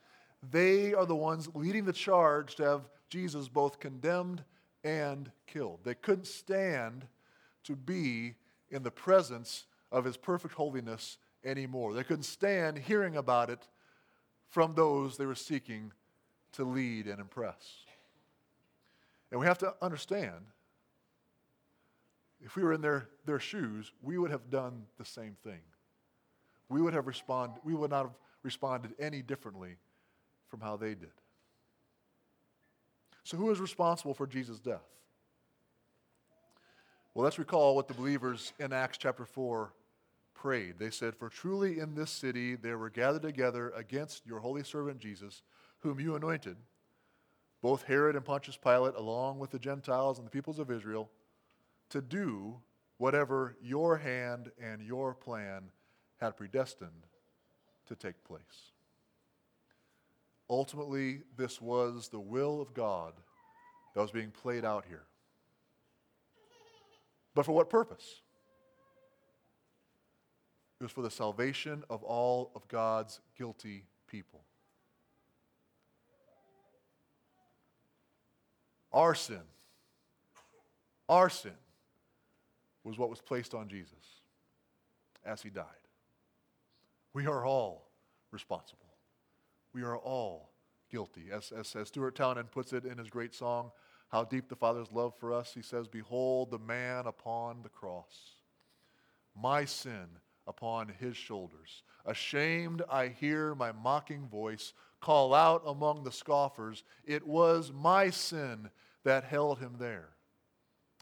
they 0.50 0.92
are 0.94 1.06
the 1.06 1.16
ones 1.16 1.48
leading 1.54 1.84
the 1.84 1.92
charge 1.92 2.56
to 2.56 2.64
have 2.64 2.82
Jesus 3.08 3.48
both 3.48 3.78
condemned 3.78 4.42
and 4.82 5.30
killed. 5.46 5.80
They 5.84 5.94
couldn't 5.94 6.26
stand 6.26 7.06
to 7.64 7.76
be 7.76 8.34
in 8.70 8.82
the 8.82 8.90
presence 8.90 9.64
of 9.92 10.04
his 10.04 10.16
perfect 10.16 10.54
holiness 10.54 11.18
anymore. 11.44 11.94
They 11.94 12.04
couldn't 12.04 12.24
stand 12.24 12.78
hearing 12.78 13.16
about 13.16 13.48
it 13.48 13.68
from 14.48 14.74
those 14.74 15.16
they 15.16 15.26
were 15.26 15.34
seeking 15.34 15.92
to 16.52 16.64
lead 16.64 17.06
and 17.06 17.20
impress. 17.20 17.84
And 19.30 19.40
we 19.40 19.46
have 19.46 19.58
to 19.58 19.74
understand 19.82 20.46
if 22.44 22.56
we 22.56 22.62
were 22.62 22.72
in 22.72 22.80
their, 22.80 23.08
their 23.24 23.40
shoes, 23.40 23.90
we 24.02 24.18
would 24.18 24.30
have 24.30 24.50
done 24.50 24.84
the 24.98 25.04
same 25.04 25.36
thing. 25.42 25.60
We 26.68 26.82
would 26.82 26.94
have 26.94 27.06
responded, 27.06 27.60
we 27.64 27.74
would 27.74 27.90
not 27.90 28.04
have 28.04 28.14
responded 28.42 28.94
any 28.98 29.22
differently 29.22 29.76
from 30.48 30.60
how 30.60 30.76
they 30.76 30.94
did. 30.94 31.10
So, 33.24 33.38
who 33.38 33.50
is 33.50 33.58
responsible 33.58 34.12
for 34.12 34.26
Jesus' 34.26 34.60
death? 34.60 34.84
Well, 37.14 37.24
let's 37.24 37.38
recall 37.38 37.74
what 37.74 37.88
the 37.88 37.94
believers 37.94 38.52
in 38.58 38.72
Acts 38.72 38.98
chapter 38.98 39.24
4 39.24 39.72
prayed. 40.34 40.78
They 40.78 40.90
said, 40.90 41.14
For 41.14 41.28
truly 41.28 41.78
in 41.78 41.94
this 41.94 42.10
city 42.10 42.54
there 42.56 42.78
were 42.78 42.90
gathered 42.90 43.22
together 43.22 43.70
against 43.70 44.26
your 44.26 44.40
holy 44.40 44.62
servant 44.62 44.98
Jesus, 44.98 45.42
whom 45.78 46.00
you 46.00 46.16
anointed, 46.16 46.56
both 47.62 47.84
Herod 47.84 48.16
and 48.16 48.24
Pontius 48.24 48.56
Pilate, 48.56 48.94
along 48.94 49.38
with 49.38 49.50
the 49.50 49.58
Gentiles 49.58 50.18
and 50.18 50.26
the 50.26 50.30
peoples 50.30 50.58
of 50.58 50.70
Israel, 50.70 51.10
to 51.90 52.02
do 52.02 52.60
whatever 52.98 53.56
your 53.62 53.96
hand 53.96 54.50
and 54.60 54.82
your 54.82 55.14
plan 55.14 55.70
had 56.20 56.36
predestined 56.36 57.06
to 57.86 57.94
take 57.94 58.22
place. 58.24 58.72
Ultimately, 60.48 61.22
this 61.36 61.60
was 61.60 62.08
the 62.08 62.20
will 62.20 62.60
of 62.60 62.74
God 62.74 63.14
that 63.94 64.00
was 64.00 64.10
being 64.10 64.30
played 64.30 64.64
out 64.64 64.84
here. 64.86 65.04
But 67.34 67.46
for 67.46 67.52
what 67.52 67.70
purpose? 67.70 68.20
Was 70.84 70.92
for 70.92 71.00
the 71.00 71.10
salvation 71.10 71.82
of 71.88 72.02
all 72.02 72.50
of 72.54 72.68
God's 72.68 73.18
guilty 73.38 73.86
people. 74.06 74.42
Our 78.92 79.14
sin, 79.14 79.40
our 81.08 81.30
sin 81.30 81.56
was 82.84 82.98
what 82.98 83.08
was 83.08 83.22
placed 83.22 83.54
on 83.54 83.66
Jesus 83.70 84.20
as 85.24 85.40
he 85.40 85.48
died. 85.48 85.64
We 87.14 87.26
are 87.26 87.46
all 87.46 87.88
responsible. 88.30 88.92
We 89.72 89.84
are 89.84 89.96
all 89.96 90.50
guilty. 90.90 91.28
As, 91.32 91.50
as, 91.50 91.74
as 91.74 91.88
Stuart 91.88 92.14
Townend 92.14 92.50
puts 92.50 92.74
it 92.74 92.84
in 92.84 92.98
his 92.98 93.08
great 93.08 93.34
song, 93.34 93.70
How 94.08 94.24
Deep 94.24 94.50
the 94.50 94.54
Father's 94.54 94.92
Love 94.92 95.14
for 95.18 95.32
Us, 95.32 95.54
he 95.54 95.62
says, 95.62 95.88
Behold 95.88 96.50
the 96.50 96.58
man 96.58 97.06
upon 97.06 97.62
the 97.62 97.70
cross, 97.70 98.34
my 99.34 99.64
sin 99.64 100.08
upon 100.46 100.92
his 101.00 101.16
shoulders. 101.16 101.82
Ashamed, 102.04 102.82
I 102.90 103.08
hear 103.08 103.54
my 103.54 103.72
mocking 103.72 104.28
voice 104.28 104.72
call 105.04 105.34
out 105.34 105.62
among 105.66 106.02
the 106.02 106.10
scoffers, 106.10 106.82
It 107.04 107.26
was 107.26 107.70
my 107.74 108.08
sin 108.08 108.70
that 109.04 109.24
held 109.24 109.58
him 109.58 109.74
there 109.78 110.08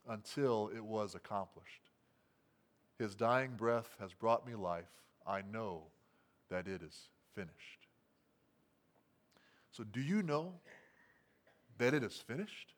until 0.09 0.72
it 0.74 0.84
was 0.84 1.14
accomplished. 1.14 1.90
His 2.99 3.14
dying 3.14 3.53
breath 3.57 3.95
has 4.01 4.12
brought 4.12 4.45
me 4.45 4.57
life. 4.57 4.90
I 5.24 5.43
know 5.43 5.84
that 6.51 6.66
it 6.66 6.82
is 6.82 7.09
finished. 7.36 7.86
So, 9.70 9.84
do 9.84 10.01
you 10.01 10.24
know 10.24 10.53
that 11.78 11.95
it 11.95 12.03
is 12.03 12.16
finished? 12.16 12.74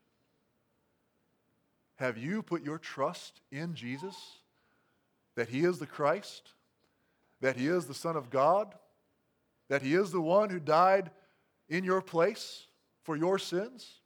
Have 1.97 2.19
you 2.19 2.43
put 2.43 2.63
your 2.63 2.79
trust 2.79 3.41
in 3.51 3.75
Jesus? 3.75 4.41
That 5.37 5.49
he 5.49 5.65
is 5.65 5.79
the 5.79 5.87
Christ? 5.87 6.51
That 7.41 7.57
he 7.57 7.67
is 7.67 7.87
the 7.87 7.95
Son 7.95 8.17
of 8.17 8.31
God? 8.31 8.75
That 9.69 9.83
he 9.83 9.95
is 9.95 10.11
the 10.11 10.21
one 10.21 10.51
who 10.51 10.61
died 10.61 11.11
in 11.69 11.85
your 11.85 12.01
place 12.01 12.67
for 13.03 13.17
your 13.17 13.39
sins? 13.39 14.01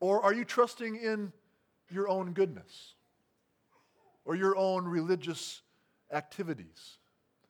Or 0.00 0.22
are 0.22 0.32
you 0.32 0.44
trusting 0.44 0.96
in 0.96 1.32
your 1.90 2.08
own 2.08 2.32
goodness 2.32 2.94
or 4.24 4.34
your 4.34 4.56
own 4.56 4.84
religious 4.86 5.62
activities 6.12 6.98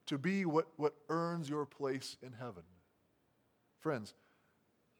to 0.07 0.19
be 0.19 0.45
what, 0.45 0.69
what 0.77 0.95
earns 1.09 1.49
your 1.49 1.67
place 1.67 2.17
in 2.23 2.33
heaven? 2.33 2.63
Friends, 3.81 4.15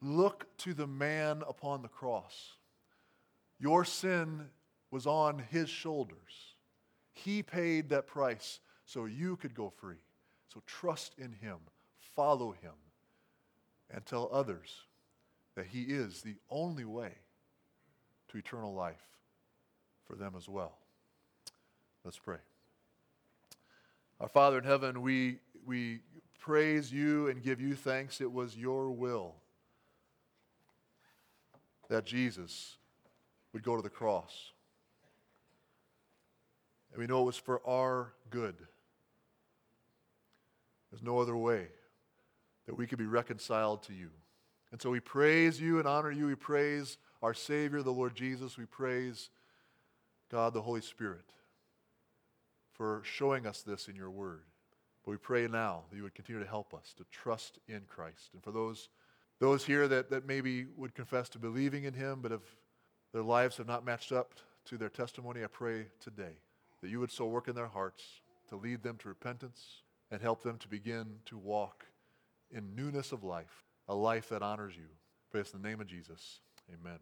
look 0.03 0.47
to 0.59 0.75
the 0.75 0.87
man 0.87 1.43
upon 1.49 1.83
the 1.83 1.89
cross. 1.89 2.53
Your 3.59 3.85
sin 3.85 4.47
was 4.91 5.07
on 5.07 5.43
his 5.51 5.69
shoulders. 5.69 6.56
He 7.17 7.43
paid 7.43 7.89
that 7.89 8.07
price 8.07 8.61
so 8.85 9.07
you 9.07 9.37
could 9.37 9.55
go 9.55 9.71
free. 9.71 9.97
So 10.53 10.63
trust 10.67 11.15
in 11.19 11.33
him, 11.33 11.57
follow 12.15 12.53
him, 12.53 12.75
and 13.91 14.05
tell 14.05 14.29
others 14.31 14.83
that 15.55 15.67
he 15.67 15.83
is 15.83 16.21
the 16.21 16.37
only 16.51 16.85
way 16.85 17.13
to 18.29 18.37
eternal 18.37 18.75
life 18.75 19.03
for 20.07 20.15
them 20.15 20.35
as 20.37 20.47
well. 20.47 20.77
Let's 22.05 22.19
pray. 22.19 22.39
Our 24.21 24.29
Father 24.29 24.59
in 24.59 24.65
heaven, 24.65 25.01
we, 25.01 25.39
we 25.65 26.01
praise 26.39 26.93
you 26.93 27.29
and 27.29 27.43
give 27.43 27.63
you 27.63 27.75
thanks. 27.75 28.21
It 28.21 28.31
was 28.31 28.57
your 28.57 28.91
will 28.91 29.37
that 31.89 32.05
Jesus 32.05 32.77
would 33.55 33.63
go 33.63 33.75
to 33.75 33.83
the 33.83 33.89
cross. 33.89 34.53
And 36.97 37.03
we 37.03 37.07
know 37.09 37.21
it 37.21 37.27
was 37.27 37.37
for 37.37 37.61
our 37.69 38.15
good. 38.31 38.55
There's 40.91 41.03
no 41.03 41.19
other 41.19 41.37
way 41.37 41.67
that 42.65 42.75
we 42.75 42.87
could 42.87 42.97
be 42.97 43.05
reconciled 43.05 43.83
to 43.83 43.93
you. 43.93 44.09
And 44.73 44.81
so 44.81 44.89
we 44.89 45.01
praise 45.01 45.61
you 45.61 45.79
and 45.79 45.87
honor 45.87 46.11
you. 46.11 46.27
We 46.27 46.37
praise 46.37 46.97
our 47.21 47.35
Savior, 47.35 47.83
the 47.83 47.93
Lord 47.93 48.15
Jesus. 48.15 48.57
We 48.57 48.65
praise 48.65 49.29
God, 50.31 50.55
the 50.55 50.63
Holy 50.63 50.81
Spirit, 50.81 51.27
for 52.73 53.03
showing 53.05 53.47
us 53.47 53.61
this 53.61 53.89
in 53.89 53.95
your 53.95 54.11
word. 54.11 54.45
But 55.05 55.11
we 55.11 55.19
pray 55.19 55.49
now 55.49 55.83
that 55.91 55.97
you 55.97 56.03
would 56.03 56.15
continue 56.15 56.43
to 56.43 56.49
help 56.49 56.73
us 56.73 56.95
to 56.97 57.05
trust 57.11 57.59
in 57.69 57.83
Christ. 57.89 58.31
And 58.33 58.43
for 58.43 58.53
those, 58.53 58.89
those 59.39 59.67
here 59.67 59.87
that, 59.87 60.09
that 60.09 60.27
maybe 60.27 60.65
would 60.79 60.95
confess 60.95 61.29
to 61.31 61.39
believing 61.39 61.85
in 61.85 61.93
him, 61.93 62.21
but 62.23 62.33
if 62.33 62.41
their 63.13 63.23
lives 63.23 63.59
have 63.59 63.67
not 63.67 63.85
matched 63.85 64.13
up 64.13 64.33
to 64.65 64.79
their 64.79 64.89
testimony, 64.89 65.45
I 65.45 65.49
pray 65.49 65.89
today 66.01 66.39
that 66.87 66.93
you 66.93 67.01
would 67.01 67.11
so 67.11 67.27
work 67.27 67.49
in 67.49 67.57
their 67.57 67.67
hearts 67.67 68.05
to 68.49 68.55
lead 68.55 68.85
them 68.85 68.97
to 68.97 69.09
repentance 69.09 69.83
and 70.13 70.23
help 70.23 70.45
them 70.45 70.57
to 70.57 70.69
begin 70.69 71.17
to 71.25 71.37
walk 71.37 71.85
in 72.49 72.77
newness 72.77 73.11
of 73.11 73.25
life, 73.25 73.65
a 73.89 73.95
life 73.97 74.29
that 74.29 74.41
honors 74.41 74.77
you. 74.77 74.87
Pray 75.33 75.41
in 75.41 75.61
the 75.61 75.69
name 75.69 75.81
of 75.81 75.89
Jesus. 75.89 76.39
Amen. 76.73 76.95